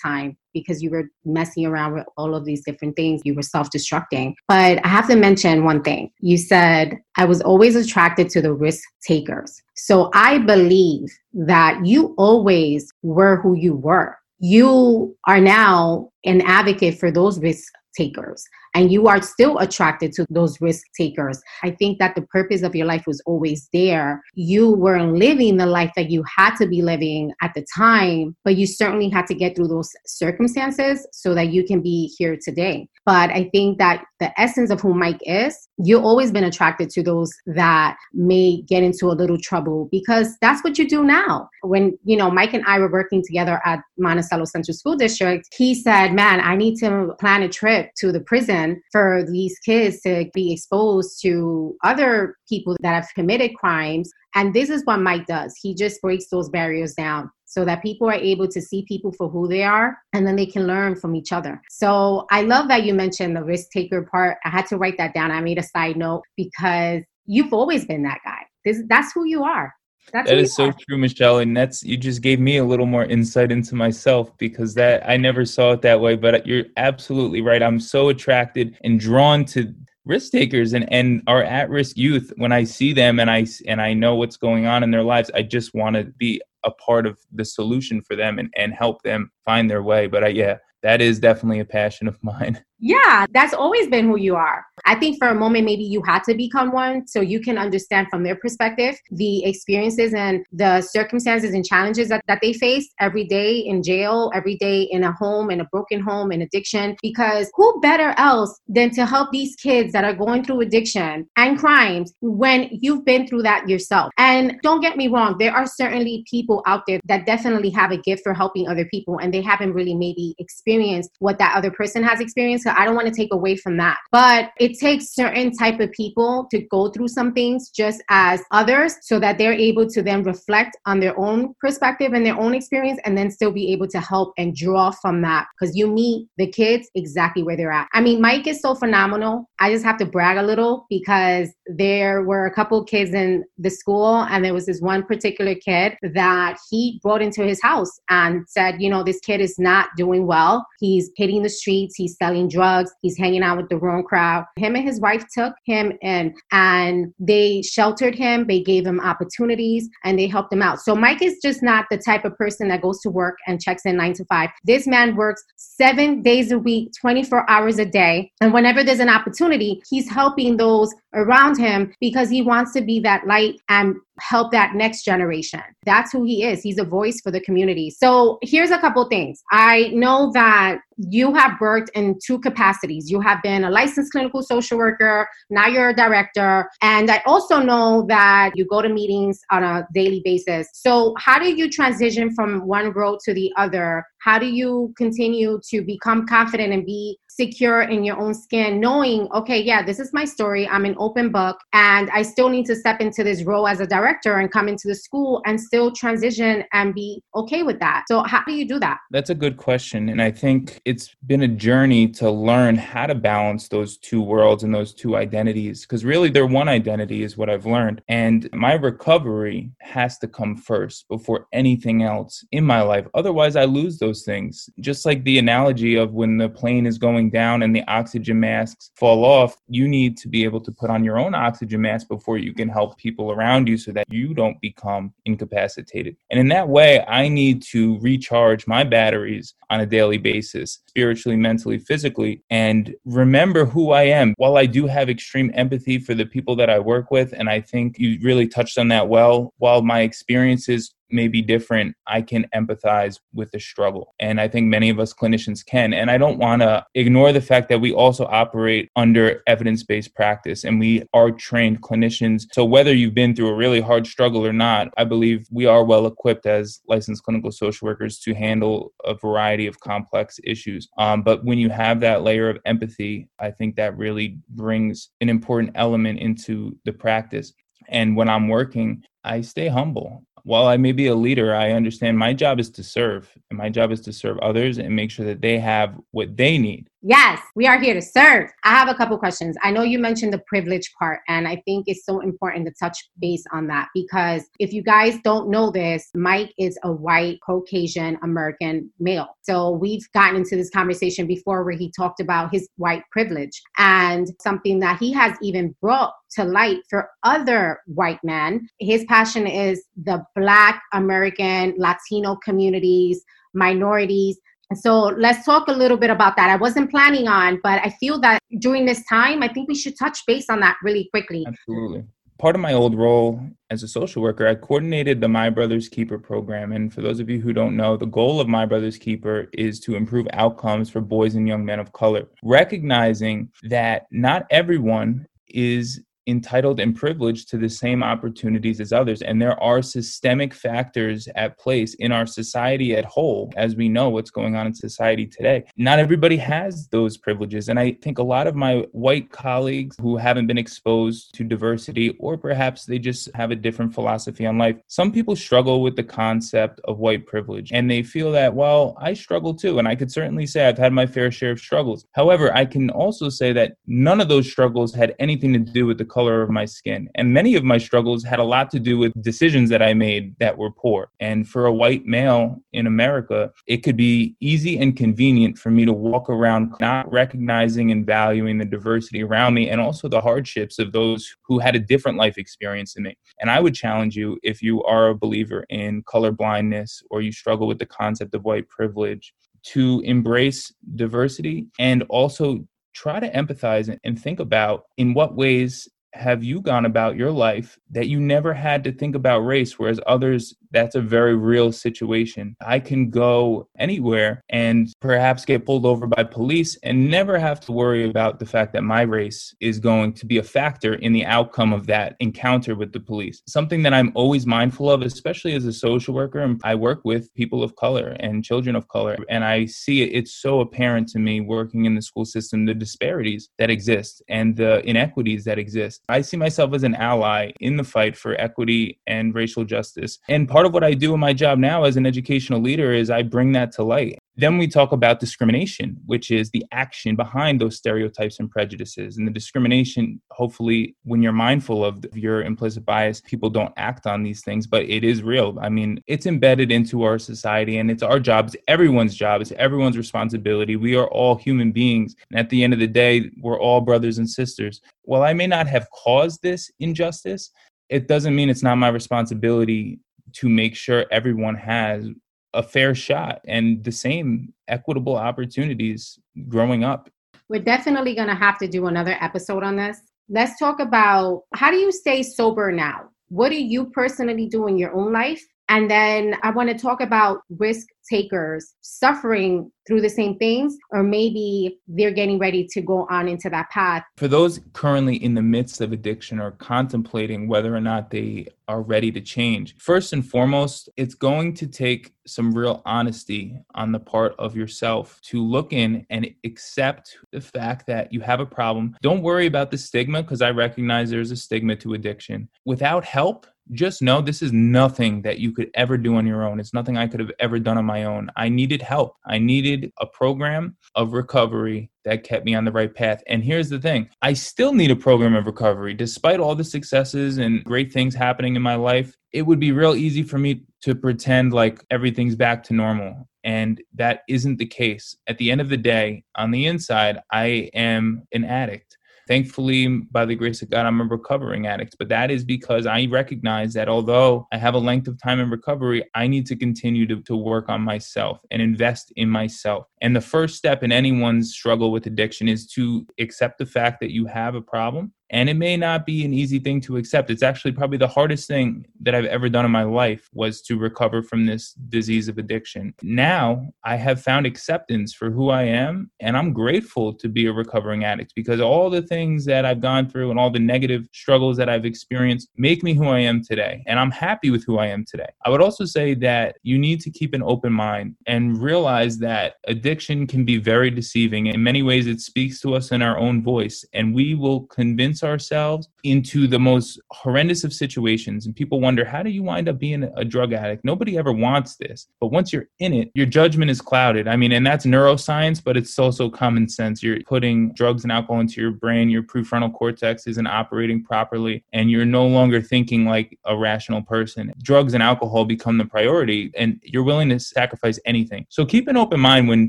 time 0.02 0.36
because 0.52 0.82
you 0.82 0.90
were 0.90 1.04
messing 1.24 1.66
around 1.66 1.94
with 1.94 2.06
all 2.16 2.34
of 2.34 2.44
these 2.44 2.64
different 2.64 2.96
things. 2.96 3.20
You 3.24 3.34
were 3.34 3.42
self 3.42 3.70
destructing. 3.70 4.34
But 4.48 4.84
I 4.84 4.88
have 4.88 5.08
to 5.08 5.16
mention 5.16 5.64
one 5.64 5.82
thing. 5.82 6.10
You 6.20 6.38
said, 6.38 6.98
I 7.16 7.24
was 7.24 7.40
always 7.40 7.76
attracted 7.76 8.30
to 8.30 8.42
the 8.42 8.52
risk 8.52 8.82
takers. 9.06 9.62
So 9.74 10.10
I 10.14 10.38
believe 10.38 11.08
that 11.34 11.84
you 11.84 12.14
always 12.18 12.90
were 13.02 13.36
who 13.36 13.56
you 13.56 13.74
were. 13.74 14.16
You 14.38 15.16
are 15.26 15.40
now 15.40 16.10
an 16.24 16.40
advocate 16.42 16.98
for 16.98 17.10
those 17.10 17.38
risk 17.40 17.72
takers 17.96 18.44
and 18.74 18.92
you 18.92 19.06
are 19.08 19.20
still 19.20 19.58
attracted 19.58 20.12
to 20.12 20.26
those 20.30 20.60
risk 20.60 20.86
takers. 20.96 21.40
I 21.62 21.70
think 21.70 21.98
that 21.98 22.14
the 22.14 22.22
purpose 22.22 22.62
of 22.62 22.74
your 22.74 22.86
life 22.86 23.04
was 23.06 23.22
always 23.26 23.68
there. 23.72 24.22
You 24.34 24.70
weren't 24.70 25.14
living 25.14 25.56
the 25.56 25.66
life 25.66 25.92
that 25.96 26.10
you 26.10 26.24
had 26.36 26.56
to 26.56 26.66
be 26.66 26.82
living 26.82 27.32
at 27.42 27.52
the 27.54 27.64
time, 27.74 28.36
but 28.44 28.56
you 28.56 28.66
certainly 28.66 29.08
had 29.08 29.26
to 29.26 29.34
get 29.34 29.56
through 29.56 29.68
those 29.68 29.90
circumstances 30.06 31.06
so 31.12 31.34
that 31.34 31.48
you 31.48 31.64
can 31.64 31.82
be 31.82 32.12
here 32.18 32.38
today. 32.42 32.88
But 33.04 33.30
I 33.30 33.48
think 33.50 33.78
that 33.78 34.04
the 34.20 34.38
essence 34.40 34.70
of 34.70 34.80
who 34.80 34.94
Mike 34.94 35.20
is, 35.22 35.68
you've 35.76 36.04
always 36.04 36.30
been 36.30 36.44
attracted 36.44 36.88
to 36.90 37.02
those 37.02 37.32
that 37.46 37.96
may 38.12 38.62
get 38.62 38.82
into 38.82 39.06
a 39.06 39.18
little 39.18 39.38
trouble 39.38 39.88
because 39.90 40.36
that's 40.40 40.62
what 40.62 40.78
you 40.78 40.88
do 40.88 41.02
now. 41.02 41.48
When, 41.62 41.98
you 42.04 42.16
know, 42.16 42.30
Mike 42.30 42.54
and 42.54 42.64
I 42.66 42.78
were 42.78 42.90
working 42.90 43.22
together 43.26 43.60
at 43.64 43.80
Monticello 43.98 44.44
Central 44.44 44.74
School 44.74 44.96
District, 44.96 45.46
he 45.56 45.74
said, 45.74 46.14
Man, 46.14 46.40
I 46.40 46.54
need 46.54 46.76
to 46.78 47.14
plan 47.18 47.42
a 47.42 47.48
trip 47.48 47.90
to 47.96 48.12
the 48.12 48.20
prison 48.20 48.61
for 48.90 49.24
these 49.30 49.58
kids 49.64 50.00
to 50.02 50.26
be 50.34 50.52
exposed 50.52 51.20
to 51.22 51.76
other 51.84 52.36
people 52.48 52.76
that 52.80 52.94
have 52.94 53.08
committed 53.14 53.54
crimes. 53.56 54.10
And 54.34 54.54
this 54.54 54.70
is 54.70 54.82
what 54.84 54.98
Mike 54.98 55.26
does. 55.26 55.54
He 55.60 55.74
just 55.74 56.00
breaks 56.00 56.28
those 56.30 56.48
barriers 56.48 56.94
down 56.94 57.30
so 57.44 57.66
that 57.66 57.82
people 57.82 58.08
are 58.08 58.14
able 58.14 58.48
to 58.48 58.60
see 58.62 58.84
people 58.88 59.12
for 59.12 59.28
who 59.28 59.46
they 59.46 59.62
are 59.62 59.98
and 60.14 60.26
then 60.26 60.36
they 60.36 60.46
can 60.46 60.66
learn 60.66 60.96
from 60.96 61.14
each 61.14 61.32
other. 61.32 61.60
So 61.68 62.26
I 62.30 62.42
love 62.42 62.68
that 62.68 62.84
you 62.84 62.94
mentioned 62.94 63.36
the 63.36 63.44
risk 63.44 63.70
taker 63.70 64.08
part. 64.10 64.38
I 64.44 64.48
had 64.48 64.66
to 64.68 64.78
write 64.78 64.96
that 64.96 65.12
down. 65.12 65.30
I 65.30 65.40
made 65.40 65.58
a 65.58 65.62
side 65.62 65.96
note 65.96 66.22
because 66.36 67.02
you've 67.26 67.52
always 67.52 67.84
been 67.84 68.02
that 68.04 68.20
guy. 68.24 68.40
This, 68.64 68.82
that's 68.88 69.12
who 69.12 69.26
you 69.26 69.44
are. 69.44 69.74
That's 70.12 70.28
that 70.28 70.38
is 70.38 70.54
so 70.54 70.72
true, 70.72 70.98
Michelle. 70.98 71.38
And 71.38 71.56
that's 71.56 71.82
you 71.82 71.96
just 71.96 72.22
gave 72.22 72.40
me 72.40 72.58
a 72.58 72.64
little 72.64 72.86
more 72.86 73.04
insight 73.04 73.52
into 73.52 73.74
myself 73.74 74.36
because 74.38 74.74
that 74.74 75.08
I 75.08 75.16
never 75.16 75.44
saw 75.44 75.72
it 75.72 75.82
that 75.82 76.00
way. 76.00 76.16
But 76.16 76.46
you're 76.46 76.64
absolutely 76.76 77.40
right. 77.40 77.62
I'm 77.62 77.80
so 77.80 78.08
attracted 78.08 78.76
and 78.84 78.98
drawn 78.98 79.44
to 79.46 79.74
risk 80.04 80.32
takers 80.32 80.72
and, 80.72 80.90
and 80.92 81.22
our 81.26 81.42
at-risk 81.44 81.96
youth 81.96 82.32
when 82.36 82.50
i 82.50 82.64
see 82.64 82.92
them 82.92 83.20
and 83.20 83.30
i 83.30 83.46
and 83.68 83.80
i 83.80 83.94
know 83.94 84.16
what's 84.16 84.36
going 84.36 84.66
on 84.66 84.82
in 84.82 84.90
their 84.90 85.02
lives 85.02 85.30
i 85.34 85.42
just 85.42 85.74
want 85.74 85.94
to 85.94 86.04
be 86.18 86.40
a 86.64 86.70
part 86.72 87.06
of 87.06 87.18
the 87.32 87.44
solution 87.44 88.02
for 88.02 88.16
them 88.16 88.38
and, 88.38 88.52
and 88.56 88.74
help 88.74 89.02
them 89.02 89.30
find 89.44 89.70
their 89.70 89.82
way 89.82 90.06
but 90.06 90.24
I, 90.24 90.28
yeah 90.28 90.58
that 90.82 91.00
is 91.00 91.20
definitely 91.20 91.60
a 91.60 91.64
passion 91.64 92.08
of 92.08 92.18
mine 92.22 92.62
Yeah, 92.84 93.26
that's 93.32 93.54
always 93.54 93.86
been 93.86 94.06
who 94.06 94.16
you 94.16 94.34
are. 94.34 94.66
I 94.84 94.96
think 94.96 95.18
for 95.18 95.28
a 95.28 95.34
moment, 95.36 95.64
maybe 95.64 95.84
you 95.84 96.02
had 96.02 96.24
to 96.24 96.34
become 96.34 96.72
one 96.72 97.06
so 97.06 97.20
you 97.20 97.38
can 97.38 97.56
understand 97.56 98.08
from 98.10 98.24
their 98.24 98.34
perspective 98.34 98.96
the 99.12 99.44
experiences 99.44 100.12
and 100.12 100.44
the 100.50 100.80
circumstances 100.80 101.54
and 101.54 101.64
challenges 101.64 102.08
that, 102.08 102.24
that 102.26 102.40
they 102.42 102.52
face 102.52 102.88
every 102.98 103.22
day 103.22 103.58
in 103.58 103.84
jail, 103.84 104.32
every 104.34 104.56
day 104.56 104.82
in 104.82 105.04
a 105.04 105.12
home, 105.12 105.48
in 105.52 105.60
a 105.60 105.64
broken 105.66 106.00
home, 106.00 106.32
in 106.32 106.42
addiction. 106.42 106.96
Because 107.00 107.52
who 107.54 107.80
better 107.80 108.14
else 108.18 108.58
than 108.66 108.90
to 108.90 109.06
help 109.06 109.30
these 109.30 109.54
kids 109.54 109.92
that 109.92 110.02
are 110.02 110.14
going 110.14 110.42
through 110.42 110.62
addiction 110.62 111.28
and 111.36 111.60
crimes 111.60 112.12
when 112.20 112.68
you've 112.72 113.04
been 113.04 113.28
through 113.28 113.42
that 113.42 113.68
yourself? 113.68 114.10
And 114.18 114.58
don't 114.64 114.80
get 114.80 114.96
me 114.96 115.06
wrong, 115.06 115.36
there 115.38 115.54
are 115.54 115.66
certainly 115.66 116.24
people 116.28 116.64
out 116.66 116.82
there 116.88 116.98
that 117.04 117.26
definitely 117.26 117.70
have 117.70 117.92
a 117.92 117.98
gift 117.98 118.24
for 118.24 118.34
helping 118.34 118.66
other 118.66 118.86
people 118.86 119.18
and 119.18 119.32
they 119.32 119.42
haven't 119.42 119.72
really 119.72 119.94
maybe 119.94 120.34
experienced 120.40 121.10
what 121.20 121.38
that 121.38 121.56
other 121.56 121.70
person 121.70 122.02
has 122.02 122.18
experienced 122.18 122.64
I 122.76 122.84
don't 122.84 122.94
want 122.94 123.08
to 123.08 123.14
take 123.14 123.32
away 123.32 123.56
from 123.56 123.76
that. 123.78 123.98
But 124.10 124.50
it 124.58 124.78
takes 124.78 125.14
certain 125.14 125.52
type 125.52 125.80
of 125.80 125.90
people 125.92 126.46
to 126.50 126.60
go 126.70 126.90
through 126.90 127.08
some 127.08 127.32
things 127.32 127.70
just 127.70 128.02
as 128.10 128.42
others 128.50 128.96
so 129.02 129.18
that 129.20 129.38
they're 129.38 129.52
able 129.52 129.88
to 129.88 130.02
then 130.02 130.22
reflect 130.22 130.76
on 130.86 131.00
their 131.00 131.18
own 131.18 131.54
perspective 131.60 132.12
and 132.12 132.24
their 132.24 132.38
own 132.38 132.54
experience 132.54 133.00
and 133.04 133.16
then 133.16 133.30
still 133.30 133.52
be 133.52 133.72
able 133.72 133.88
to 133.88 134.00
help 134.00 134.32
and 134.38 134.54
draw 134.54 134.90
from 134.90 135.22
that 135.22 135.46
because 135.58 135.76
you 135.76 135.86
meet 135.86 136.28
the 136.38 136.46
kids 136.46 136.90
exactly 136.94 137.42
where 137.42 137.56
they're 137.56 137.72
at. 137.72 137.88
I 137.92 138.00
mean, 138.00 138.20
Mike 138.20 138.46
is 138.46 138.60
so 138.60 138.74
phenomenal. 138.74 139.48
I 139.60 139.70
just 139.70 139.84
have 139.84 139.98
to 139.98 140.06
brag 140.06 140.36
a 140.36 140.42
little 140.42 140.86
because 140.88 141.50
there 141.66 142.22
were 142.22 142.46
a 142.46 142.54
couple 142.54 142.82
kids 142.84 143.12
in 143.14 143.44
the 143.58 143.70
school 143.70 144.22
and 144.30 144.44
there 144.44 144.54
was 144.54 144.66
this 144.66 144.80
one 144.80 145.04
particular 145.04 145.54
kid 145.54 145.96
that 146.14 146.58
he 146.70 147.00
brought 147.02 147.22
into 147.22 147.42
his 147.44 147.60
house 147.62 147.90
and 148.10 148.44
said, 148.48 148.80
you 148.80 148.90
know, 148.90 149.02
this 149.02 149.20
kid 149.20 149.40
is 149.40 149.58
not 149.58 149.88
doing 149.96 150.26
well. 150.26 150.66
He's 150.80 151.10
hitting 151.16 151.42
the 151.42 151.50
streets, 151.50 151.94
he's 151.96 152.16
selling 152.16 152.48
drugs 152.48 152.61
drugs. 152.62 152.92
He's 153.02 153.18
hanging 153.18 153.42
out 153.42 153.56
with 153.56 153.68
the 153.68 153.76
wrong 153.76 154.04
crowd. 154.04 154.44
Him 154.56 154.76
and 154.76 154.84
his 154.84 155.00
wife 155.00 155.24
took 155.34 155.54
him 155.64 155.92
in 156.00 156.34
and 156.52 157.12
they 157.18 157.62
sheltered 157.62 158.14
him. 158.14 158.46
They 158.46 158.60
gave 158.62 158.86
him 158.86 159.00
opportunities 159.00 159.88
and 160.04 160.18
they 160.18 160.26
helped 160.26 160.52
him 160.52 160.62
out. 160.62 160.80
So 160.80 160.94
Mike 160.94 161.22
is 161.22 161.38
just 161.42 161.62
not 161.62 161.86
the 161.90 161.98
type 161.98 162.24
of 162.24 162.36
person 162.36 162.68
that 162.68 162.82
goes 162.82 163.00
to 163.00 163.10
work 163.10 163.36
and 163.46 163.60
checks 163.60 163.82
in 163.84 163.96
nine 163.96 164.12
to 164.14 164.24
five. 164.26 164.50
This 164.64 164.86
man 164.86 165.16
works 165.16 165.42
seven 165.56 166.22
days 166.22 166.52
a 166.52 166.58
week, 166.58 166.92
24 167.00 167.50
hours 167.50 167.78
a 167.78 167.84
day. 167.84 168.30
And 168.40 168.52
whenever 168.52 168.84
there's 168.84 169.00
an 169.00 169.08
opportunity, 169.08 169.82
he's 169.90 170.08
helping 170.08 170.56
those 170.56 170.94
around 171.14 171.58
him 171.58 171.92
because 172.00 172.28
he 172.28 172.42
wants 172.42 172.72
to 172.72 172.80
be 172.80 173.00
that 173.00 173.26
light 173.26 173.60
and 173.68 173.96
help 174.20 174.52
that 174.52 174.74
next 174.74 175.04
generation. 175.04 175.60
That's 175.84 176.12
who 176.12 176.24
he 176.24 176.44
is. 176.44 176.62
He's 176.62 176.78
a 176.78 176.84
voice 176.84 177.20
for 177.20 177.30
the 177.30 177.40
community. 177.40 177.90
So 177.90 178.38
here's 178.42 178.70
a 178.70 178.78
couple 178.78 179.04
things. 179.08 179.42
I 179.50 179.88
know 179.88 180.30
that 180.34 180.78
you 180.96 181.34
have 181.34 181.60
worked 181.60 181.90
in 181.94 182.18
two 182.24 182.38
capacities. 182.38 183.10
You 183.10 183.20
have 183.20 183.42
been 183.42 183.64
a 183.64 183.70
licensed 183.70 184.12
clinical 184.12 184.42
social 184.42 184.78
worker, 184.78 185.26
now 185.50 185.66
you're 185.66 185.88
a 185.88 185.94
director. 185.94 186.70
And 186.82 187.10
I 187.10 187.22
also 187.26 187.58
know 187.58 188.04
that 188.08 188.52
you 188.54 188.64
go 188.66 188.82
to 188.82 188.88
meetings 188.88 189.40
on 189.50 189.64
a 189.64 189.86
daily 189.94 190.20
basis. 190.24 190.68
So, 190.74 191.14
how 191.18 191.38
do 191.38 191.52
you 191.52 191.70
transition 191.70 192.34
from 192.34 192.66
one 192.66 192.92
role 192.92 193.18
to 193.24 193.34
the 193.34 193.50
other? 193.56 194.04
How 194.20 194.38
do 194.38 194.46
you 194.46 194.92
continue 194.96 195.60
to 195.70 195.82
become 195.82 196.26
confident 196.26 196.72
and 196.72 196.86
be 196.86 197.18
secure 197.34 197.82
in 197.82 198.04
your 198.04 198.18
own 198.18 198.34
skin, 198.34 198.78
knowing, 198.78 199.28
okay, 199.32 199.60
yeah, 199.60 199.82
this 199.82 199.98
is 199.98 200.12
my 200.12 200.24
story. 200.24 200.68
I'm 200.68 200.84
an 200.84 200.94
open 200.98 201.32
book, 201.32 201.58
and 201.72 202.10
I 202.10 202.22
still 202.22 202.48
need 202.48 202.66
to 202.66 202.76
step 202.76 203.00
into 203.00 203.24
this 203.24 203.42
role 203.44 203.66
as 203.66 203.80
a 203.80 203.86
director 203.86 204.38
and 204.38 204.50
come 204.50 204.68
into 204.68 204.88
the 204.88 204.94
school 204.94 205.40
and 205.46 205.60
still 205.60 205.92
transition 205.92 206.64
and 206.72 206.94
be 206.94 207.22
okay 207.34 207.62
with 207.62 207.78
that. 207.80 208.04
So, 208.08 208.22
how 208.22 208.42
do 208.44 208.52
you 208.52 208.68
do 208.68 208.78
that? 208.80 208.98
That's 209.10 209.30
a 209.30 209.34
good 209.34 209.56
question. 209.56 210.08
And 210.08 210.20
I 210.20 210.30
think 210.30 210.80
it's 210.84 211.14
been 211.26 211.42
a 211.42 211.48
journey 211.48 212.08
to 212.08 212.30
learn 212.30 212.76
how 212.76 213.06
to 213.06 213.14
balance 213.14 213.68
those 213.68 213.96
two 213.96 214.20
worlds 214.20 214.62
and 214.62 214.74
those 214.74 214.92
two 214.92 215.16
identities 215.16 215.82
because 215.82 216.04
really 216.04 216.28
they're 216.28 216.46
one 216.46 216.68
identity, 216.68 217.22
is 217.22 217.36
what 217.36 217.48
I've 217.48 217.66
learned. 217.66 218.02
And 218.08 218.48
my 218.52 218.74
recovery 218.74 219.70
has 219.80 220.18
to 220.18 220.28
come 220.28 220.56
first 220.56 221.08
before 221.08 221.46
anything 221.52 222.02
else 222.02 222.44
in 222.52 222.64
my 222.64 222.82
life. 222.82 223.06
Otherwise, 223.14 223.56
I 223.56 223.64
lose 223.64 223.98
those 223.98 224.22
things. 224.22 224.68
Just 224.80 225.06
like 225.06 225.24
the 225.24 225.38
analogy 225.38 225.96
of 225.96 226.12
when 226.12 226.36
the 226.36 226.48
plane 226.48 226.86
is 226.86 226.98
going 226.98 227.21
down 227.30 227.62
and 227.62 227.74
the 227.74 227.84
oxygen 227.88 228.40
masks 228.40 228.90
fall 228.96 229.24
off, 229.24 229.56
you 229.68 229.88
need 229.88 230.16
to 230.18 230.28
be 230.28 230.44
able 230.44 230.60
to 230.60 230.72
put 230.72 230.90
on 230.90 231.04
your 231.04 231.18
own 231.18 231.34
oxygen 231.34 231.80
mask 231.80 232.08
before 232.08 232.38
you 232.38 232.54
can 232.54 232.68
help 232.68 232.96
people 232.98 233.32
around 233.32 233.68
you 233.68 233.76
so 233.76 233.92
that 233.92 234.06
you 234.10 234.34
don't 234.34 234.60
become 234.60 235.12
incapacitated. 235.24 236.16
And 236.30 236.40
in 236.40 236.48
that 236.48 236.68
way, 236.68 237.04
I 237.06 237.28
need 237.28 237.62
to 237.70 237.98
recharge 238.00 238.66
my 238.66 238.84
batteries 238.84 239.54
on 239.70 239.80
a 239.80 239.86
daily 239.86 240.18
basis, 240.18 240.80
spiritually, 240.86 241.36
mentally, 241.36 241.78
physically, 241.78 242.42
and 242.50 242.94
remember 243.04 243.64
who 243.64 243.90
I 243.92 244.02
am. 244.02 244.34
While 244.36 244.56
I 244.56 244.66
do 244.66 244.86
have 244.86 245.08
extreme 245.08 245.50
empathy 245.54 245.98
for 245.98 246.14
the 246.14 246.26
people 246.26 246.56
that 246.56 246.68
I 246.68 246.78
work 246.78 247.10
with, 247.10 247.32
and 247.32 247.48
I 247.48 247.60
think 247.60 247.98
you 247.98 248.18
really 248.22 248.46
touched 248.46 248.78
on 248.78 248.88
that 248.88 249.08
well, 249.08 249.54
while 249.58 249.82
my 249.82 250.00
experiences 250.00 250.94
may 251.12 251.28
be 251.28 251.42
different, 251.42 251.94
I 252.06 252.22
can 252.22 252.46
empathize 252.54 253.18
with 253.32 253.50
the 253.50 253.60
struggle. 253.60 254.14
And 254.18 254.40
I 254.40 254.48
think 254.48 254.66
many 254.66 254.90
of 254.90 254.98
us 254.98 255.12
clinicians 255.12 255.64
can. 255.64 255.92
And 255.92 256.10
I 256.10 256.18
don't 256.18 256.38
want 256.38 256.62
to 256.62 256.84
ignore 256.94 257.32
the 257.32 257.40
fact 257.40 257.68
that 257.68 257.80
we 257.80 257.92
also 257.92 258.26
operate 258.26 258.90
under 258.96 259.42
evidence 259.46 259.82
based 259.82 260.14
practice 260.14 260.64
and 260.64 260.78
we 260.80 261.04
are 261.14 261.30
trained 261.30 261.82
clinicians. 261.82 262.44
So 262.52 262.64
whether 262.64 262.94
you've 262.94 263.14
been 263.14 263.34
through 263.34 263.48
a 263.48 263.56
really 263.56 263.80
hard 263.80 264.06
struggle 264.06 264.46
or 264.46 264.52
not, 264.52 264.92
I 264.96 265.04
believe 265.04 265.46
we 265.50 265.66
are 265.66 265.84
well 265.84 266.06
equipped 266.06 266.46
as 266.46 266.80
licensed 266.88 267.22
clinical 267.22 267.52
social 267.52 267.86
workers 267.86 268.18
to 268.20 268.34
handle 268.34 268.92
a 269.04 269.14
variety 269.14 269.66
of 269.66 269.80
complex 269.80 270.38
issues. 270.44 270.88
Um, 270.98 271.22
but 271.22 271.44
when 271.44 271.58
you 271.58 271.70
have 271.70 272.00
that 272.00 272.22
layer 272.22 272.48
of 272.48 272.58
empathy, 272.64 273.28
I 273.38 273.50
think 273.50 273.76
that 273.76 273.96
really 273.96 274.38
brings 274.50 275.10
an 275.20 275.28
important 275.28 275.72
element 275.74 276.18
into 276.20 276.76
the 276.84 276.92
practice. 276.92 277.52
And 277.88 278.16
when 278.16 278.28
I'm 278.28 278.48
working, 278.48 279.02
I 279.24 279.40
stay 279.42 279.68
humble. 279.68 280.24
While 280.44 280.66
I 280.66 280.76
may 280.76 280.92
be 280.92 281.06
a 281.06 281.14
leader, 281.14 281.54
I 281.54 281.72
understand 281.72 282.18
my 282.18 282.32
job 282.32 282.58
is 282.58 282.70
to 282.70 282.82
serve, 282.82 283.30
and 283.50 283.58
my 283.58 283.68
job 283.68 283.92
is 283.92 284.00
to 284.02 284.12
serve 284.12 284.38
others 284.38 284.78
and 284.78 284.94
make 284.94 285.10
sure 285.10 285.26
that 285.26 285.40
they 285.40 285.58
have 285.58 285.98
what 286.10 286.36
they 286.36 286.58
need. 286.58 286.90
Yes, 287.04 287.40
we 287.56 287.66
are 287.66 287.80
here 287.80 287.94
to 287.94 288.00
serve. 288.00 288.48
I 288.62 288.70
have 288.78 288.88
a 288.88 288.94
couple 288.94 289.18
questions. 289.18 289.56
I 289.60 289.72
know 289.72 289.82
you 289.82 289.98
mentioned 289.98 290.32
the 290.32 290.38
privilege 290.46 290.92
part, 290.96 291.18
and 291.26 291.48
I 291.48 291.60
think 291.64 291.88
it's 291.88 292.06
so 292.06 292.20
important 292.20 292.64
to 292.66 292.72
touch 292.78 292.96
base 293.18 293.42
on 293.52 293.66
that 293.66 293.88
because 293.92 294.44
if 294.60 294.72
you 294.72 294.84
guys 294.84 295.16
don't 295.24 295.50
know 295.50 295.72
this, 295.72 296.08
Mike 296.14 296.54
is 296.60 296.78
a 296.84 296.92
white 296.92 297.40
Caucasian 297.44 298.20
American 298.22 298.88
male. 299.00 299.36
So 299.42 299.70
we've 299.70 300.08
gotten 300.12 300.36
into 300.36 300.54
this 300.54 300.70
conversation 300.70 301.26
before 301.26 301.64
where 301.64 301.74
he 301.74 301.90
talked 301.90 302.20
about 302.20 302.52
his 302.52 302.68
white 302.76 303.02
privilege 303.10 303.60
and 303.78 304.28
something 304.40 304.78
that 304.78 305.00
he 305.00 305.12
has 305.12 305.36
even 305.42 305.74
brought 305.80 306.14
to 306.36 306.44
light 306.44 306.78
for 306.88 307.10
other 307.24 307.80
white 307.86 308.20
men. 308.22 308.68
His 308.78 309.04
passion 309.06 309.48
is 309.48 309.82
the 309.96 310.24
Black 310.36 310.80
American 310.92 311.74
Latino 311.78 312.36
communities, 312.36 313.24
minorities 313.54 314.38
so 314.78 315.14
let's 315.16 315.44
talk 315.44 315.68
a 315.68 315.72
little 315.72 315.96
bit 315.96 316.10
about 316.10 316.36
that. 316.36 316.50
I 316.50 316.56
wasn't 316.56 316.90
planning 316.90 317.28
on, 317.28 317.60
but 317.62 317.80
I 317.84 317.90
feel 317.90 318.20
that 318.20 318.38
during 318.58 318.86
this 318.86 319.04
time, 319.06 319.42
I 319.42 319.48
think 319.48 319.68
we 319.68 319.74
should 319.74 319.98
touch 319.98 320.24
base 320.26 320.48
on 320.48 320.60
that 320.60 320.76
really 320.82 321.08
quickly. 321.10 321.44
Absolutely. 321.46 322.04
Part 322.38 322.56
of 322.56 322.60
my 322.60 322.72
old 322.72 322.96
role 322.96 323.40
as 323.70 323.84
a 323.84 323.88
social 323.88 324.20
worker, 324.20 324.48
I 324.48 324.56
coordinated 324.56 325.20
the 325.20 325.28
My 325.28 325.48
Brother's 325.48 325.88
Keeper 325.88 326.18
program. 326.18 326.72
And 326.72 326.92
for 326.92 327.00
those 327.00 327.20
of 327.20 327.30
you 327.30 327.40
who 327.40 327.52
don't 327.52 327.76
know, 327.76 327.96
the 327.96 328.06
goal 328.06 328.40
of 328.40 328.48
My 328.48 328.66
Brother's 328.66 328.98
Keeper 328.98 329.48
is 329.52 329.78
to 329.80 329.94
improve 329.94 330.26
outcomes 330.32 330.90
for 330.90 331.00
boys 331.00 331.36
and 331.36 331.46
young 331.46 331.64
men 331.64 331.78
of 331.78 331.92
color, 331.92 332.28
recognizing 332.42 333.50
that 333.64 334.06
not 334.10 334.46
everyone 334.50 335.26
is 335.48 336.00
entitled 336.26 336.80
and 336.80 336.94
privileged 336.94 337.48
to 337.50 337.58
the 337.58 337.68
same 337.68 338.02
opportunities 338.02 338.80
as 338.80 338.92
others. 338.92 339.22
And 339.22 339.40
there 339.40 339.60
are 339.62 339.82
systemic 339.82 340.54
factors 340.54 341.28
at 341.34 341.58
place 341.58 341.94
in 341.94 342.12
our 342.12 342.26
society 342.26 342.94
at 342.96 343.04
whole, 343.04 343.52
as 343.56 343.76
we 343.76 343.88
know 343.88 344.08
what's 344.08 344.30
going 344.30 344.56
on 344.56 344.66
in 344.66 344.74
society 344.74 345.26
today. 345.26 345.64
Not 345.76 345.98
everybody 345.98 346.36
has 346.36 346.88
those 346.88 347.16
privileges. 347.16 347.68
And 347.68 347.78
I 347.78 347.92
think 348.02 348.18
a 348.18 348.22
lot 348.22 348.46
of 348.46 348.54
my 348.54 348.86
white 348.92 349.30
colleagues 349.30 349.96
who 350.00 350.16
haven't 350.16 350.46
been 350.46 350.58
exposed 350.58 351.34
to 351.34 351.44
diversity, 351.44 352.10
or 352.18 352.36
perhaps 352.36 352.84
they 352.84 352.98
just 352.98 353.30
have 353.34 353.50
a 353.50 353.56
different 353.56 353.94
philosophy 353.94 354.46
on 354.46 354.58
life, 354.58 354.76
some 354.86 355.12
people 355.12 355.36
struggle 355.36 355.82
with 355.82 355.96
the 355.96 356.04
concept 356.04 356.80
of 356.84 356.98
white 356.98 357.26
privilege. 357.26 357.70
And 357.72 357.90
they 357.90 358.02
feel 358.02 358.32
that, 358.32 358.54
well, 358.54 358.96
I 359.00 359.14
struggle 359.14 359.54
too. 359.54 359.78
And 359.78 359.88
I 359.88 359.96
could 359.96 360.12
certainly 360.12 360.46
say 360.46 360.66
I've 360.66 360.78
had 360.78 360.92
my 360.92 361.06
fair 361.06 361.30
share 361.30 361.52
of 361.52 361.60
struggles. 361.60 362.04
However, 362.12 362.54
I 362.54 362.64
can 362.64 362.90
also 362.90 363.28
say 363.28 363.52
that 363.52 363.76
none 363.86 364.20
of 364.20 364.28
those 364.28 364.50
struggles 364.50 364.94
had 364.94 365.14
anything 365.18 365.52
to 365.52 365.58
do 365.58 365.86
with 365.86 365.98
the 365.98 366.04
color 366.12 366.42
of 366.42 366.50
my 366.50 366.66
skin. 366.66 367.08
And 367.14 367.32
many 367.32 367.54
of 367.54 367.64
my 367.64 367.78
struggles 367.78 368.22
had 368.22 368.38
a 368.38 368.44
lot 368.44 368.70
to 368.72 368.78
do 368.78 368.98
with 368.98 369.12
decisions 369.22 369.70
that 369.70 369.82
I 369.82 369.94
made 369.94 370.38
that 370.40 370.58
were 370.58 370.70
poor. 370.70 371.10
And 371.20 371.48
for 371.48 371.64
a 371.64 371.72
white 371.72 372.04
male 372.04 372.62
in 372.74 372.86
America, 372.86 373.50
it 373.66 373.78
could 373.78 373.96
be 373.96 374.36
easy 374.40 374.78
and 374.78 374.94
convenient 374.94 375.56
for 375.56 375.70
me 375.70 375.86
to 375.86 375.92
walk 375.92 376.28
around 376.28 376.74
not 376.80 377.10
recognizing 377.10 377.90
and 377.90 378.04
valuing 378.04 378.58
the 378.58 378.66
diversity 378.66 379.22
around 379.22 379.54
me 379.54 379.70
and 379.70 379.80
also 379.80 380.06
the 380.06 380.20
hardships 380.20 380.78
of 380.78 380.92
those 380.92 381.34
who 381.46 381.58
had 381.58 381.74
a 381.74 381.86
different 381.92 382.18
life 382.18 382.36
experience 382.36 382.92
than 382.92 383.04
me. 383.04 383.16
And 383.40 383.50
I 383.50 383.60
would 383.60 383.74
challenge 383.74 384.14
you 384.14 384.38
if 384.42 384.62
you 384.62 384.82
are 384.84 385.08
a 385.08 385.14
believer 385.14 385.64
in 385.70 386.02
color 386.02 386.30
blindness 386.30 387.02
or 387.10 387.22
you 387.22 387.32
struggle 387.32 387.66
with 387.66 387.78
the 387.78 387.86
concept 387.86 388.34
of 388.34 388.44
white 388.44 388.68
privilege 388.68 389.32
to 389.62 390.02
embrace 390.04 390.72
diversity 390.94 391.68
and 391.78 392.02
also 392.10 392.66
try 392.94 393.18
to 393.20 393.30
empathize 393.30 393.96
and 394.04 394.20
think 394.20 394.40
about 394.40 394.84
in 394.96 395.14
what 395.14 395.34
ways 395.34 395.88
have 396.14 396.44
you 396.44 396.60
gone 396.60 396.84
about 396.84 397.16
your 397.16 397.30
life 397.30 397.78
that 397.90 398.08
you 398.08 398.20
never 398.20 398.52
had 398.52 398.84
to 398.84 398.92
think 398.92 399.14
about 399.14 399.40
race, 399.40 399.78
whereas 399.78 400.00
others, 400.06 400.54
that's 400.72 400.94
a 400.94 401.00
very 401.00 401.36
real 401.36 401.72
situation? 401.72 402.56
I 402.64 402.78
can 402.80 403.10
go 403.10 403.68
anywhere 403.78 404.42
and 404.50 404.92
perhaps 405.00 405.44
get 405.44 405.66
pulled 405.66 405.86
over 405.86 406.06
by 406.06 406.24
police 406.24 406.78
and 406.82 407.10
never 407.10 407.38
have 407.38 407.60
to 407.60 407.72
worry 407.72 408.08
about 408.08 408.38
the 408.38 408.46
fact 408.46 408.72
that 408.72 408.82
my 408.82 409.02
race 409.02 409.54
is 409.60 409.78
going 409.78 410.12
to 410.14 410.26
be 410.26 410.38
a 410.38 410.42
factor 410.42 410.94
in 410.94 411.12
the 411.12 411.24
outcome 411.24 411.72
of 411.72 411.86
that 411.86 412.16
encounter 412.20 412.74
with 412.74 412.92
the 412.92 413.00
police. 413.00 413.42
Something 413.46 413.82
that 413.82 413.94
I'm 413.94 414.12
always 414.14 414.46
mindful 414.46 414.90
of, 414.90 415.02
especially 415.02 415.54
as 415.54 415.64
a 415.64 415.72
social 415.72 416.14
worker. 416.14 416.40
And 416.40 416.60
I 416.64 416.74
work 416.74 417.00
with 417.04 417.32
people 417.34 417.62
of 417.62 417.76
color 417.76 418.16
and 418.20 418.44
children 418.44 418.76
of 418.76 418.88
color, 418.88 419.16
and 419.28 419.44
I 419.44 419.66
see 419.66 420.02
it, 420.02 420.10
it's 420.12 420.40
so 420.40 420.60
apparent 420.60 421.08
to 421.08 421.18
me 421.18 421.40
working 421.40 421.84
in 421.84 421.94
the 421.94 422.02
school 422.02 422.24
system 422.24 422.64
the 422.64 422.74
disparities 422.74 423.48
that 423.58 423.70
exist 423.70 424.22
and 424.28 424.56
the 424.56 424.86
inequities 424.88 425.44
that 425.44 425.58
exist 425.58 426.02
I 426.08 426.20
see 426.20 426.36
myself 426.36 426.74
as 426.74 426.82
an 426.82 426.94
ally 426.94 427.52
in 427.60 427.76
the 427.76 427.84
fight 427.84 428.16
for 428.16 428.40
equity 428.40 429.00
and 429.06 429.34
racial 429.34 429.64
justice. 429.64 430.18
And 430.28 430.48
part 430.48 430.61
of 430.66 430.72
what 430.72 430.84
I 430.84 430.94
do 430.94 431.14
in 431.14 431.20
my 431.20 431.32
job 431.32 431.58
now 431.58 431.84
as 431.84 431.96
an 431.96 432.06
educational 432.06 432.60
leader 432.60 432.92
is 432.92 433.10
I 433.10 433.22
bring 433.22 433.52
that 433.52 433.72
to 433.72 433.82
light. 433.82 434.18
Then 434.34 434.56
we 434.56 434.66
talk 434.66 434.92
about 434.92 435.20
discrimination, 435.20 435.98
which 436.06 436.30
is 436.30 436.50
the 436.50 436.64
action 436.72 437.16
behind 437.16 437.60
those 437.60 437.76
stereotypes 437.76 438.40
and 438.40 438.50
prejudices. 438.50 439.18
And 439.18 439.28
the 439.28 439.32
discrimination, 439.32 440.22
hopefully, 440.30 440.96
when 441.04 441.22
you're 441.22 441.32
mindful 441.32 441.84
of 441.84 442.02
your 442.14 442.42
implicit 442.42 442.86
bias, 442.86 443.20
people 443.20 443.50
don't 443.50 443.74
act 443.76 444.06
on 444.06 444.22
these 444.22 444.42
things, 444.42 444.66
but 444.66 444.84
it 444.84 445.04
is 445.04 445.22
real. 445.22 445.58
I 445.60 445.68
mean, 445.68 446.02
it's 446.06 446.24
embedded 446.24 446.72
into 446.72 447.02
our 447.02 447.18
society 447.18 447.76
and 447.76 447.90
it's 447.90 448.02
our 448.02 448.18
job, 448.18 448.46
it's 448.46 448.56
everyone's 448.68 449.14
job, 449.14 449.42
it's 449.42 449.52
everyone's 449.52 449.98
responsibility. 449.98 450.76
We 450.76 450.96
are 450.96 451.08
all 451.08 451.36
human 451.36 451.70
beings. 451.70 452.16
And 452.30 452.38
at 452.38 452.48
the 452.48 452.64
end 452.64 452.72
of 452.72 452.78
the 452.78 452.86
day, 452.86 453.30
we're 453.42 453.60
all 453.60 453.82
brothers 453.82 454.16
and 454.16 454.28
sisters. 454.28 454.80
While 455.02 455.22
I 455.22 455.34
may 455.34 455.46
not 455.46 455.66
have 455.66 455.90
caused 455.90 456.40
this 456.42 456.70
injustice, 456.80 457.50
it 457.90 458.08
doesn't 458.08 458.34
mean 458.34 458.48
it's 458.48 458.62
not 458.62 458.76
my 458.76 458.88
responsibility 458.88 460.00
to 460.34 460.48
make 460.48 460.74
sure 460.74 461.06
everyone 461.10 461.54
has 461.54 462.08
a 462.54 462.62
fair 462.62 462.94
shot 462.94 463.40
and 463.46 463.82
the 463.84 463.92
same 463.92 464.52
equitable 464.68 465.16
opportunities 465.16 466.18
growing 466.48 466.84
up. 466.84 467.08
We're 467.48 467.62
definitely 467.62 468.14
going 468.14 468.28
to 468.28 468.34
have 468.34 468.58
to 468.58 468.68
do 468.68 468.86
another 468.86 469.16
episode 469.20 469.62
on 469.62 469.76
this. 469.76 469.98
Let's 470.28 470.58
talk 470.58 470.80
about 470.80 471.42
how 471.54 471.70
do 471.70 471.76
you 471.76 471.92
stay 471.92 472.22
sober 472.22 472.72
now? 472.72 473.08
What 473.28 473.50
do 473.50 473.62
you 473.62 473.86
personally 473.86 474.48
do 474.48 474.66
in 474.66 474.76
your 474.78 474.94
own 474.94 475.12
life? 475.12 475.42
And 475.68 475.90
then 475.90 476.36
I 476.42 476.50
want 476.50 476.68
to 476.68 476.76
talk 476.76 477.00
about 477.00 477.42
risk 477.58 477.86
takers 478.08 478.74
suffering 478.80 479.70
through 479.86 480.00
the 480.00 480.08
same 480.08 480.36
things, 480.38 480.76
or 480.90 481.02
maybe 481.02 481.78
they're 481.88 482.12
getting 482.12 482.38
ready 482.38 482.66
to 482.72 482.80
go 482.80 483.06
on 483.10 483.28
into 483.28 483.48
that 483.50 483.70
path. 483.70 484.04
For 484.16 484.28
those 484.28 484.60
currently 484.72 485.16
in 485.16 485.34
the 485.34 485.42
midst 485.42 485.80
of 485.80 485.92
addiction 485.92 486.40
or 486.40 486.52
contemplating 486.52 487.48
whether 487.48 487.74
or 487.74 487.80
not 487.80 488.10
they 488.10 488.48
are 488.68 488.82
ready 488.82 489.10
to 489.12 489.20
change, 489.20 489.74
first 489.78 490.12
and 490.12 490.28
foremost, 490.28 490.88
it's 490.96 491.14
going 491.14 491.54
to 491.54 491.66
take 491.66 492.12
some 492.26 492.52
real 492.52 492.82
honesty 492.84 493.56
on 493.74 493.92
the 493.92 493.98
part 493.98 494.34
of 494.38 494.56
yourself 494.56 495.20
to 495.22 495.42
look 495.42 495.72
in 495.72 496.06
and 496.10 496.28
accept 496.44 497.16
the 497.32 497.40
fact 497.40 497.86
that 497.86 498.12
you 498.12 498.20
have 498.20 498.40
a 498.40 498.46
problem. 498.46 498.96
Don't 499.02 499.22
worry 499.22 499.46
about 499.46 499.70
the 499.70 499.78
stigma 499.78 500.22
because 500.22 500.42
I 500.42 500.50
recognize 500.50 501.10
there's 501.10 501.32
a 501.32 501.36
stigma 501.36 501.76
to 501.76 501.94
addiction. 501.94 502.48
Without 502.64 503.04
help, 503.04 503.46
just 503.70 504.02
know 504.02 504.20
this 504.20 504.42
is 504.42 504.52
nothing 504.52 505.22
that 505.22 505.38
you 505.38 505.52
could 505.52 505.70
ever 505.74 505.96
do 505.96 506.16
on 506.16 506.26
your 506.26 506.46
own. 506.46 506.60
It's 506.60 506.74
nothing 506.74 506.96
I 506.96 507.06
could 507.06 507.20
have 507.20 507.30
ever 507.38 507.58
done 507.58 507.78
on 507.78 507.84
my 507.84 508.04
own. 508.04 508.30
I 508.36 508.48
needed 508.48 508.82
help. 508.82 509.16
I 509.26 509.38
needed 509.38 509.92
a 510.00 510.06
program 510.06 510.76
of 510.94 511.12
recovery 511.12 511.90
that 512.04 512.24
kept 512.24 512.44
me 512.44 512.54
on 512.54 512.64
the 512.64 512.72
right 512.72 512.92
path. 512.92 513.22
And 513.28 513.44
here's 513.44 513.68
the 513.68 513.78
thing 513.78 514.08
I 514.20 514.32
still 514.32 514.72
need 514.72 514.90
a 514.90 514.96
program 514.96 515.34
of 515.34 515.46
recovery. 515.46 515.94
Despite 515.94 516.40
all 516.40 516.54
the 516.54 516.64
successes 516.64 517.38
and 517.38 517.64
great 517.64 517.92
things 517.92 518.14
happening 518.14 518.56
in 518.56 518.62
my 518.62 518.74
life, 518.74 519.16
it 519.32 519.42
would 519.42 519.60
be 519.60 519.72
real 519.72 519.94
easy 519.94 520.22
for 520.22 520.38
me 520.38 520.64
to 520.82 520.94
pretend 520.94 521.52
like 521.52 521.84
everything's 521.90 522.36
back 522.36 522.64
to 522.64 522.74
normal. 522.74 523.28
And 523.44 523.80
that 523.94 524.22
isn't 524.28 524.58
the 524.58 524.66
case. 524.66 525.16
At 525.26 525.38
the 525.38 525.50
end 525.50 525.60
of 525.60 525.68
the 525.68 525.76
day, 525.76 526.24
on 526.36 526.50
the 526.50 526.66
inside, 526.66 527.18
I 527.32 527.70
am 527.74 528.22
an 528.32 528.44
addict. 528.44 528.98
Thankfully, 529.28 529.86
by 529.88 530.24
the 530.24 530.34
grace 530.34 530.62
of 530.62 530.70
God, 530.70 530.86
I'm 530.86 531.00
a 531.00 531.04
recovering 531.04 531.66
addict. 531.66 531.96
But 531.98 532.08
that 532.08 532.30
is 532.30 532.44
because 532.44 532.86
I 532.86 533.06
recognize 533.06 533.72
that 533.74 533.88
although 533.88 534.46
I 534.52 534.58
have 534.58 534.74
a 534.74 534.78
length 534.78 535.08
of 535.08 535.20
time 535.20 535.40
in 535.40 535.50
recovery, 535.50 536.04
I 536.14 536.26
need 536.26 536.46
to 536.46 536.56
continue 536.56 537.06
to, 537.06 537.20
to 537.22 537.36
work 537.36 537.68
on 537.68 537.80
myself 537.82 538.40
and 538.50 538.60
invest 538.60 539.12
in 539.16 539.28
myself. 539.28 539.86
And 540.00 540.14
the 540.14 540.20
first 540.20 540.56
step 540.56 540.82
in 540.82 540.92
anyone's 540.92 541.52
struggle 541.54 541.92
with 541.92 542.06
addiction 542.06 542.48
is 542.48 542.66
to 542.68 543.06
accept 543.18 543.58
the 543.58 543.66
fact 543.66 544.00
that 544.00 544.12
you 544.12 544.26
have 544.26 544.54
a 544.54 544.62
problem 544.62 545.12
and 545.32 545.48
it 545.48 545.56
may 545.56 545.76
not 545.76 546.06
be 546.06 546.24
an 546.24 546.34
easy 546.34 546.58
thing 546.58 546.80
to 546.82 546.96
accept. 546.96 547.30
It's 547.30 547.42
actually 547.42 547.72
probably 547.72 547.98
the 547.98 548.08
hardest 548.08 548.48
thing 548.48 548.86
that 549.00 549.14
i've 549.14 549.24
ever 549.24 549.48
done 549.48 549.64
in 549.64 549.70
my 549.70 549.82
life 549.82 550.30
was 550.32 550.62
to 550.62 550.78
recover 550.78 551.22
from 551.22 551.46
this 551.46 551.72
disease 551.88 552.28
of 552.28 552.38
addiction. 552.38 552.94
Now 553.02 553.68
i 553.84 553.96
have 553.96 554.22
found 554.22 554.46
acceptance 554.46 555.12
for 555.14 555.30
who 555.30 555.50
i 555.50 555.62
am 555.62 556.10
and 556.20 556.36
i'm 556.36 556.52
grateful 556.52 557.12
to 557.14 557.28
be 557.28 557.46
a 557.46 557.52
recovering 557.52 558.04
addict 558.04 558.32
because 558.36 558.60
all 558.60 558.90
the 558.90 559.02
things 559.02 559.44
that 559.44 559.64
i've 559.64 559.80
gone 559.80 560.08
through 560.08 560.30
and 560.30 560.38
all 560.38 560.50
the 560.50 560.58
negative 560.58 561.08
struggles 561.12 561.56
that 561.56 561.68
i've 561.68 561.84
experienced 561.84 562.48
make 562.56 562.82
me 562.82 562.94
who 562.94 563.08
i 563.08 563.18
am 563.18 563.42
today 563.42 563.82
and 563.86 563.98
i'm 563.98 564.10
happy 564.10 564.50
with 564.50 564.64
who 564.64 564.78
i 564.78 564.86
am 564.86 565.04
today. 565.04 565.28
I 565.44 565.50
would 565.50 565.62
also 565.62 565.84
say 565.84 566.14
that 566.14 566.56
you 566.62 566.78
need 566.78 567.00
to 567.02 567.10
keep 567.10 567.34
an 567.34 567.42
open 567.42 567.72
mind 567.72 568.16
and 568.26 568.60
realize 568.60 569.18
that 569.18 569.54
addiction 569.66 570.26
can 570.26 570.44
be 570.44 570.56
very 570.58 570.90
deceiving. 570.90 571.46
In 571.46 571.62
many 571.62 571.82
ways 571.82 572.06
it 572.06 572.20
speaks 572.20 572.60
to 572.60 572.74
us 572.74 572.92
in 572.92 573.02
our 573.02 573.18
own 573.18 573.42
voice 573.42 573.84
and 573.92 574.14
we 574.14 574.34
will 574.34 574.62
convince 574.66 575.21
ourselves 575.24 575.88
into 576.04 576.46
the 576.46 576.58
most 576.58 577.00
horrendous 577.10 577.64
of 577.64 577.72
situations. 577.72 578.46
And 578.46 578.54
people 578.54 578.80
wonder, 578.80 579.04
how 579.04 579.22
do 579.22 579.30
you 579.30 579.42
wind 579.42 579.68
up 579.68 579.78
being 579.78 580.10
a 580.16 580.24
drug 580.24 580.52
addict? 580.52 580.84
Nobody 580.84 581.16
ever 581.18 581.32
wants 581.32 581.76
this. 581.76 582.08
But 582.20 582.28
once 582.28 582.52
you're 582.52 582.68
in 582.78 582.92
it, 582.92 583.10
your 583.14 583.26
judgment 583.26 583.70
is 583.70 583.80
clouded. 583.80 584.28
I 584.28 584.36
mean, 584.36 584.52
and 584.52 584.66
that's 584.66 584.86
neuroscience, 584.86 585.62
but 585.62 585.76
it's 585.76 585.98
also 585.98 586.28
common 586.28 586.68
sense. 586.68 587.02
You're 587.02 587.20
putting 587.22 587.72
drugs 587.74 588.02
and 588.02 588.12
alcohol 588.12 588.40
into 588.40 588.60
your 588.60 588.72
brain, 588.72 589.10
your 589.10 589.22
prefrontal 589.22 589.72
cortex 589.72 590.26
isn't 590.26 590.46
operating 590.46 591.02
properly, 591.02 591.64
and 591.72 591.90
you're 591.90 592.04
no 592.04 592.26
longer 592.26 592.60
thinking 592.60 593.04
like 593.04 593.38
a 593.44 593.56
rational 593.56 594.02
person. 594.02 594.52
Drugs 594.62 594.94
and 594.94 595.02
alcohol 595.02 595.44
become 595.44 595.78
the 595.78 595.84
priority, 595.84 596.52
and 596.56 596.80
you're 596.82 597.02
willing 597.02 597.28
to 597.30 597.38
sacrifice 597.38 597.98
anything. 598.04 598.46
So 598.48 598.64
keep 598.64 598.88
an 598.88 598.96
open 598.96 599.20
mind 599.20 599.48
when 599.48 599.68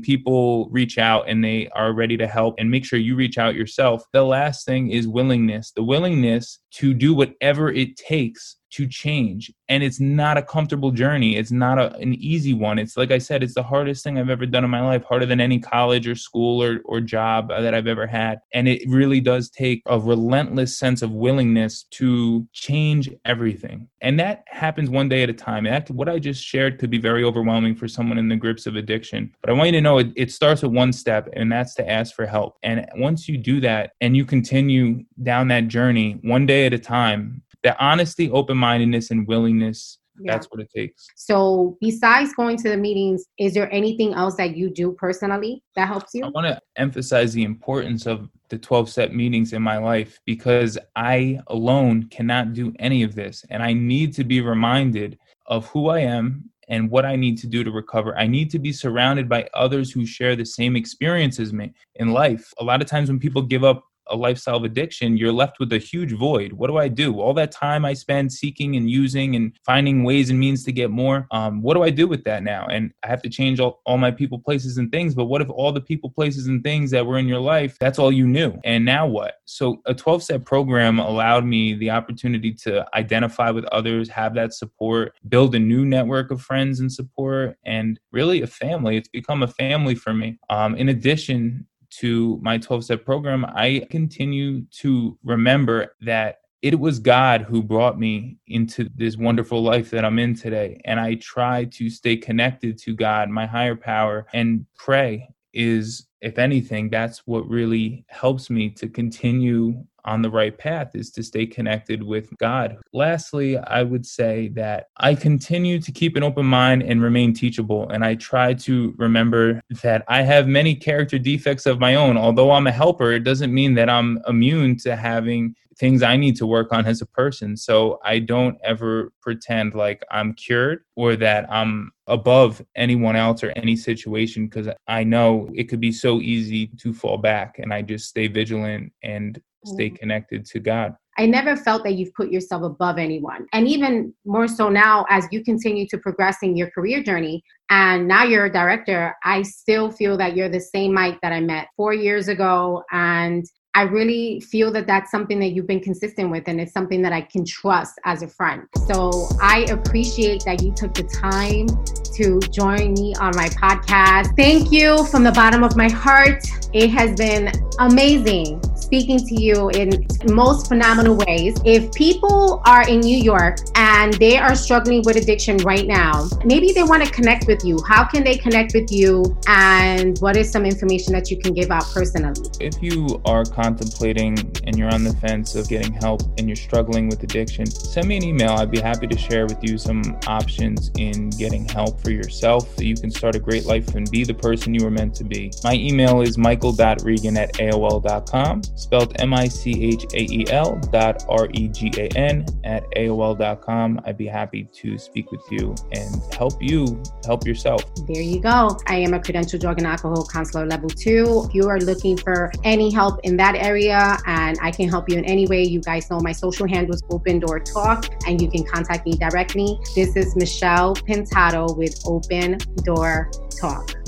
people 0.00 0.68
reach 0.70 0.98
out 0.98 1.28
and 1.28 1.42
they 1.44 1.68
are 1.70 1.92
ready 1.92 2.16
to 2.16 2.26
help, 2.26 2.54
and 2.58 2.70
make 2.70 2.84
sure 2.84 2.98
you 2.98 3.16
reach 3.16 3.38
out 3.38 3.54
yourself. 3.54 4.04
The 4.12 4.24
last 4.24 4.64
thing 4.64 4.90
is 4.90 5.06
willingness 5.50 5.72
the 5.72 5.82
willingness 5.82 6.60
to 6.72 6.94
do 6.94 7.14
whatever 7.14 7.70
it 7.70 7.96
takes 7.96 8.56
to 8.74 8.88
change. 8.88 9.52
And 9.68 9.84
it's 9.84 10.00
not 10.00 10.36
a 10.36 10.42
comfortable 10.42 10.90
journey. 10.90 11.36
It's 11.36 11.52
not 11.52 11.78
a, 11.78 11.94
an 11.96 12.14
easy 12.14 12.54
one. 12.54 12.78
It's 12.78 12.96
like 12.96 13.12
i 13.12 13.18
said 13.18 13.42
it's 13.42 13.54
the 13.54 13.62
hardest 13.62 14.02
thing 14.02 14.18
i've 14.18 14.30
ever 14.30 14.46
done 14.46 14.64
in 14.64 14.70
my 14.70 14.80
life 14.80 15.04
harder 15.04 15.26
than 15.26 15.40
any 15.40 15.60
college 15.60 16.08
or 16.08 16.16
school 16.16 16.62
or, 16.62 16.80
or 16.84 17.00
job 17.00 17.48
that 17.48 17.72
i've 17.72 17.86
ever 17.86 18.06
had. 18.06 18.40
And 18.52 18.66
it 18.66 18.82
really 18.88 19.20
does 19.20 19.48
take 19.48 19.82
a 19.86 19.98
relentless 19.98 20.76
sense 20.76 21.02
of 21.02 21.12
willingness 21.12 21.84
to 21.92 22.48
change 22.52 23.10
everything. 23.24 23.88
And 24.00 24.18
that 24.18 24.44
happens 24.48 24.90
one 24.90 25.08
day 25.08 25.22
at 25.22 25.30
a 25.30 25.34
time. 25.34 25.64
That 25.64 25.88
what 25.90 26.08
i 26.08 26.18
just 26.18 26.42
shared 26.42 26.78
could 26.78 26.90
be 26.90 26.98
very 26.98 27.22
overwhelming 27.22 27.76
for 27.76 27.86
someone 27.86 28.18
in 28.18 28.28
the 28.28 28.36
grips 28.36 28.66
of 28.66 28.74
addiction. 28.74 29.32
But 29.40 29.50
i 29.50 29.52
want 29.52 29.68
you 29.68 29.72
to 29.72 29.80
know 29.80 29.98
it, 29.98 30.08
it 30.16 30.32
starts 30.32 30.62
with 30.62 30.72
one 30.72 30.92
step 30.92 31.28
and 31.34 31.50
that's 31.50 31.74
to 31.74 31.88
ask 31.88 32.14
for 32.14 32.26
help. 32.26 32.56
And 32.64 32.86
once 32.96 33.28
you 33.28 33.38
do 33.38 33.60
that 33.60 33.92
and 34.00 34.16
you 34.16 34.24
continue 34.24 35.04
down 35.22 35.48
that 35.48 35.68
journey 35.68 36.18
one 36.22 36.44
day 36.44 36.66
at 36.66 36.74
a 36.74 36.78
time 36.78 37.43
that 37.64 37.76
honesty, 37.80 38.30
open 38.30 38.56
mindedness, 38.56 39.10
and 39.10 39.26
willingness. 39.26 39.98
Yeah. 40.20 40.32
That's 40.32 40.46
what 40.46 40.60
it 40.60 40.70
takes. 40.70 41.08
So, 41.16 41.76
besides 41.80 42.32
going 42.34 42.56
to 42.58 42.68
the 42.68 42.76
meetings, 42.76 43.24
is 43.36 43.52
there 43.52 43.72
anything 43.74 44.14
else 44.14 44.36
that 44.36 44.56
you 44.56 44.70
do 44.70 44.92
personally 44.92 45.64
that 45.74 45.88
helps 45.88 46.14
you? 46.14 46.24
I 46.24 46.28
want 46.28 46.46
to 46.46 46.60
emphasize 46.76 47.32
the 47.32 47.42
importance 47.42 48.06
of 48.06 48.28
the 48.48 48.56
12 48.56 48.90
step 48.90 49.10
meetings 49.10 49.52
in 49.52 49.60
my 49.60 49.78
life 49.78 50.20
because 50.24 50.78
I 50.94 51.40
alone 51.48 52.04
cannot 52.10 52.52
do 52.52 52.72
any 52.78 53.02
of 53.02 53.16
this. 53.16 53.44
And 53.50 53.60
I 53.60 53.72
need 53.72 54.14
to 54.14 54.22
be 54.22 54.40
reminded 54.40 55.18
of 55.46 55.66
who 55.66 55.88
I 55.88 56.00
am 56.00 56.48
and 56.68 56.90
what 56.90 57.04
I 57.04 57.16
need 57.16 57.36
to 57.38 57.46
do 57.48 57.64
to 57.64 57.70
recover. 57.70 58.16
I 58.16 58.28
need 58.28 58.50
to 58.50 58.60
be 58.60 58.72
surrounded 58.72 59.28
by 59.28 59.48
others 59.52 59.90
who 59.90 60.06
share 60.06 60.36
the 60.36 60.46
same 60.46 60.76
experience 60.76 61.40
as 61.40 61.52
me 61.52 61.72
in 61.96 62.12
life. 62.12 62.52
A 62.58 62.64
lot 62.64 62.80
of 62.80 62.86
times 62.88 63.08
when 63.08 63.18
people 63.18 63.42
give 63.42 63.64
up 63.64 63.84
a 64.08 64.16
lifestyle 64.16 64.56
of 64.56 64.64
addiction, 64.64 65.16
you're 65.16 65.32
left 65.32 65.58
with 65.58 65.72
a 65.72 65.78
huge 65.78 66.12
void. 66.12 66.52
What 66.52 66.68
do 66.68 66.76
I 66.76 66.88
do? 66.88 67.20
All 67.20 67.34
that 67.34 67.52
time 67.52 67.84
I 67.84 67.94
spend 67.94 68.32
seeking 68.32 68.76
and 68.76 68.90
using 68.90 69.36
and 69.36 69.52
finding 69.64 70.04
ways 70.04 70.30
and 70.30 70.38
means 70.38 70.64
to 70.64 70.72
get 70.72 70.90
more. 70.90 71.26
Um, 71.30 71.62
what 71.62 71.74
do 71.74 71.82
I 71.82 71.90
do 71.90 72.06
with 72.06 72.24
that 72.24 72.42
now? 72.42 72.66
And 72.66 72.92
I 73.02 73.08
have 73.08 73.22
to 73.22 73.28
change 73.28 73.60
all, 73.60 73.80
all 73.86 73.98
my 73.98 74.10
people, 74.10 74.38
places, 74.38 74.78
and 74.78 74.90
things. 74.90 75.14
But 75.14 75.26
what 75.26 75.40
if 75.40 75.50
all 75.50 75.72
the 75.72 75.80
people, 75.80 76.10
places, 76.10 76.46
and 76.46 76.62
things 76.62 76.90
that 76.90 77.06
were 77.06 77.18
in 77.18 77.28
your 77.28 77.40
life, 77.40 77.76
that's 77.78 77.98
all 77.98 78.12
you 78.12 78.26
knew? 78.26 78.58
And 78.64 78.84
now 78.84 79.06
what? 79.06 79.36
So 79.46 79.82
a 79.86 79.94
12 79.94 80.22
step 80.22 80.44
program 80.44 80.98
allowed 80.98 81.44
me 81.44 81.74
the 81.74 81.90
opportunity 81.90 82.52
to 82.54 82.86
identify 82.94 83.50
with 83.50 83.64
others, 83.66 84.08
have 84.08 84.34
that 84.34 84.52
support, 84.52 85.14
build 85.28 85.54
a 85.54 85.58
new 85.58 85.84
network 85.84 86.30
of 86.30 86.40
friends 86.40 86.80
and 86.80 86.92
support, 86.92 87.56
and 87.64 87.98
really 88.12 88.42
a 88.42 88.46
family. 88.46 88.96
It's 88.96 89.08
become 89.08 89.42
a 89.42 89.48
family 89.48 89.94
for 89.94 90.12
me. 90.12 90.38
Um, 90.50 90.74
in 90.76 90.88
addition, 90.88 91.66
to 92.00 92.38
my 92.42 92.58
12 92.58 92.84
step 92.84 93.04
program, 93.04 93.44
I 93.44 93.86
continue 93.90 94.62
to 94.80 95.18
remember 95.24 95.94
that 96.00 96.38
it 96.62 96.80
was 96.80 96.98
God 96.98 97.42
who 97.42 97.62
brought 97.62 97.98
me 97.98 98.38
into 98.46 98.88
this 98.96 99.18
wonderful 99.18 99.62
life 99.62 99.90
that 99.90 100.04
I'm 100.04 100.18
in 100.18 100.34
today. 100.34 100.80
And 100.86 100.98
I 100.98 101.16
try 101.16 101.64
to 101.64 101.90
stay 101.90 102.16
connected 102.16 102.78
to 102.78 102.94
God, 102.94 103.28
my 103.28 103.44
higher 103.44 103.76
power, 103.76 104.26
and 104.32 104.64
pray 104.78 105.28
is, 105.52 106.06
if 106.22 106.38
anything, 106.38 106.88
that's 106.88 107.18
what 107.26 107.46
really 107.48 108.06
helps 108.08 108.48
me 108.48 108.70
to 108.70 108.88
continue 108.88 109.84
on 110.04 110.22
the 110.22 110.30
right 110.30 110.56
path 110.56 110.94
is 110.94 111.10
to 111.10 111.22
stay 111.22 111.46
connected 111.46 112.02
with 112.02 112.30
God. 112.38 112.78
Lastly, 112.92 113.58
I 113.58 113.82
would 113.82 114.06
say 114.06 114.48
that 114.54 114.88
I 114.96 115.14
continue 115.14 115.80
to 115.80 115.92
keep 115.92 116.16
an 116.16 116.22
open 116.22 116.46
mind 116.46 116.82
and 116.82 117.02
remain 117.02 117.32
teachable. 117.32 117.88
And 117.90 118.04
I 118.04 118.14
try 118.14 118.54
to 118.54 118.94
remember 118.98 119.60
that 119.82 120.04
I 120.08 120.22
have 120.22 120.46
many 120.46 120.74
character 120.74 121.18
defects 121.18 121.66
of 121.66 121.80
my 121.80 121.94
own. 121.94 122.16
Although 122.16 122.50
I'm 122.50 122.66
a 122.66 122.72
helper, 122.72 123.12
it 123.12 123.24
doesn't 123.24 123.52
mean 123.52 123.74
that 123.74 123.88
I'm 123.88 124.20
immune 124.26 124.76
to 124.78 124.96
having 124.96 125.54
things 125.76 126.02
I 126.02 126.16
need 126.16 126.36
to 126.36 126.46
work 126.46 126.72
on 126.72 126.86
as 126.86 127.02
a 127.02 127.06
person. 127.06 127.56
So 127.56 127.98
I 128.04 128.20
don't 128.20 128.58
ever 128.62 129.12
pretend 129.20 129.74
like 129.74 130.02
I'm 130.10 130.34
cured 130.34 130.84
or 130.96 131.16
that 131.16 131.50
I'm 131.52 131.90
above 132.06 132.62
anyone 132.76 133.16
else 133.16 133.42
or 133.42 133.52
any 133.56 133.76
situation 133.76 134.46
because 134.46 134.68
I 134.86 135.04
know 135.04 135.48
it 135.54 135.64
could 135.64 135.80
be 135.80 135.92
so 135.92 136.20
easy 136.20 136.68
to 136.78 136.92
fall 136.92 137.18
back 137.18 137.58
and 137.58 137.72
I 137.72 137.82
just 137.82 138.08
stay 138.08 138.28
vigilant 138.28 138.92
and 139.02 139.40
stay 139.64 139.88
mm-hmm. 139.88 139.96
connected 139.96 140.44
to 140.46 140.60
God. 140.60 140.94
I 141.16 141.26
never 141.26 141.56
felt 141.56 141.84
that 141.84 141.94
you've 141.94 142.12
put 142.14 142.30
yourself 142.30 142.64
above 142.64 142.98
anyone. 142.98 143.46
And 143.52 143.68
even 143.68 144.12
more 144.24 144.48
so 144.48 144.68
now, 144.68 145.06
as 145.10 145.26
you 145.30 145.44
continue 145.44 145.86
to 145.88 145.98
progress 145.98 146.38
in 146.42 146.56
your 146.56 146.70
career 146.70 147.02
journey, 147.02 147.42
and 147.70 148.08
now 148.08 148.24
you're 148.24 148.46
a 148.46 148.52
director, 148.52 149.14
I 149.22 149.42
still 149.42 149.92
feel 149.92 150.16
that 150.18 150.36
you're 150.36 150.48
the 150.48 150.60
same 150.60 150.92
Mike 150.92 151.18
that 151.22 151.32
I 151.32 151.40
met 151.40 151.68
four 151.76 151.94
years 151.94 152.26
ago. 152.28 152.82
And 152.90 153.44
I 153.76 153.82
really 153.82 154.38
feel 154.40 154.70
that 154.70 154.86
that's 154.86 155.10
something 155.10 155.40
that 155.40 155.48
you've 155.48 155.66
been 155.66 155.80
consistent 155.80 156.30
with, 156.30 156.44
and 156.46 156.60
it's 156.60 156.72
something 156.72 157.02
that 157.02 157.12
I 157.12 157.22
can 157.22 157.44
trust 157.44 157.98
as 158.04 158.22
a 158.22 158.28
friend. 158.28 158.68
So 158.86 159.28
I 159.42 159.66
appreciate 159.68 160.44
that 160.44 160.62
you 160.62 160.72
took 160.72 160.94
the 160.94 161.02
time 161.02 161.66
to 162.14 162.38
join 162.52 162.92
me 162.94 163.14
on 163.16 163.32
my 163.34 163.48
podcast. 163.48 164.36
Thank 164.36 164.70
you 164.70 165.04
from 165.06 165.24
the 165.24 165.32
bottom 165.32 165.64
of 165.64 165.76
my 165.76 165.90
heart. 165.90 166.44
It 166.72 166.90
has 166.90 167.16
been 167.16 167.50
amazing 167.80 168.62
speaking 168.84 169.18
to 169.18 169.40
you 169.40 169.70
in 169.70 170.06
most 170.32 170.68
phenomenal 170.68 171.16
ways. 171.26 171.56
If 171.64 171.92
people 171.92 172.62
are 172.66 172.88
in 172.88 173.00
New 173.00 173.16
York 173.16 173.58
and 173.74 174.12
they 174.14 174.36
are 174.36 174.54
struggling 174.54 175.02
with 175.04 175.16
addiction 175.16 175.56
right 175.58 175.86
now, 175.86 176.28
maybe 176.44 176.72
they 176.72 176.82
want 176.82 177.04
to 177.04 177.10
connect 177.10 177.46
with 177.46 177.64
you. 177.64 177.78
How 177.88 178.04
can 178.04 178.22
they 178.22 178.36
connect 178.36 178.74
with 178.74 178.92
you? 178.92 179.36
And 179.48 180.18
what 180.18 180.36
is 180.36 180.50
some 180.50 180.64
information 180.64 181.12
that 181.14 181.30
you 181.30 181.38
can 181.38 181.54
give 181.54 181.70
out 181.70 181.86
personally? 181.92 182.40
If 182.60 182.80
you 182.82 183.20
are 183.24 183.44
contemplating 183.64 184.38
and 184.64 184.76
you're 184.78 184.92
on 184.92 185.04
the 185.04 185.14
fence 185.14 185.54
of 185.54 185.66
getting 185.68 185.92
help 185.94 186.20
and 186.36 186.46
you're 186.48 186.64
struggling 186.68 187.08
with 187.08 187.22
addiction, 187.22 187.64
send 187.64 188.06
me 188.06 188.18
an 188.18 188.24
email. 188.24 188.50
I'd 188.50 188.70
be 188.70 188.80
happy 188.80 189.06
to 189.06 189.16
share 189.16 189.46
with 189.46 189.62
you 189.62 189.78
some 189.78 190.02
options 190.26 190.90
in 190.98 191.30
getting 191.30 191.66
help 191.66 191.98
for 192.02 192.10
yourself 192.10 192.76
so 192.76 192.82
you 192.82 192.94
can 192.94 193.10
start 193.10 193.36
a 193.36 193.38
great 193.38 193.64
life 193.64 193.94
and 193.94 194.10
be 194.10 194.22
the 194.22 194.34
person 194.34 194.74
you 194.74 194.84
were 194.84 194.90
meant 194.90 195.14
to 195.16 195.24
be. 195.24 195.50
My 195.62 195.74
email 195.74 196.20
is 196.20 196.36
michael.regan 196.36 197.36
at 197.38 197.54
AOL.com 197.54 198.62
spelled 198.76 199.18
M-I-C-H-A-E-L 199.20 200.80
dot 200.92 201.24
R-E-G-A-N 201.28 202.46
at 202.64 202.84
AOL.com. 202.96 204.00
I'd 204.04 204.18
be 204.18 204.26
happy 204.26 204.64
to 204.64 204.98
speak 204.98 205.30
with 205.32 205.42
you 205.50 205.74
and 205.92 206.34
help 206.34 206.62
you 206.62 207.02
help 207.24 207.46
yourself. 207.46 207.82
There 208.06 208.22
you 208.22 208.40
go. 208.40 208.76
I 208.86 208.96
am 208.96 209.14
a 209.14 209.18
credentialed 209.18 209.60
drug 209.60 209.78
and 209.78 209.86
alcohol 209.86 210.26
counselor 210.26 210.66
level 210.66 210.90
two. 210.90 211.46
If 211.48 211.54
you 211.54 211.68
are 211.68 211.78
looking 211.78 212.16
for 212.16 212.52
any 212.62 212.92
help 212.92 213.20
in 213.24 213.36
that 213.54 213.64
area 213.64 214.18
and 214.26 214.58
I 214.60 214.70
can 214.70 214.88
help 214.88 215.08
you 215.08 215.18
in 215.18 215.24
any 215.24 215.46
way, 215.46 215.62
you 215.62 215.80
guys 215.80 216.10
know 216.10 216.20
my 216.20 216.32
social 216.32 216.66
handles 216.68 217.02
Open 217.10 217.38
Door 217.38 217.60
Talk 217.60 218.06
and 218.26 218.40
you 218.40 218.50
can 218.50 218.64
contact 218.64 219.06
me 219.06 219.12
directly. 219.12 219.78
This 219.94 220.16
is 220.16 220.36
Michelle 220.36 220.94
Pintado 220.94 221.76
with 221.76 222.00
Open 222.06 222.58
Door 222.84 223.30
Talk. 223.60 224.03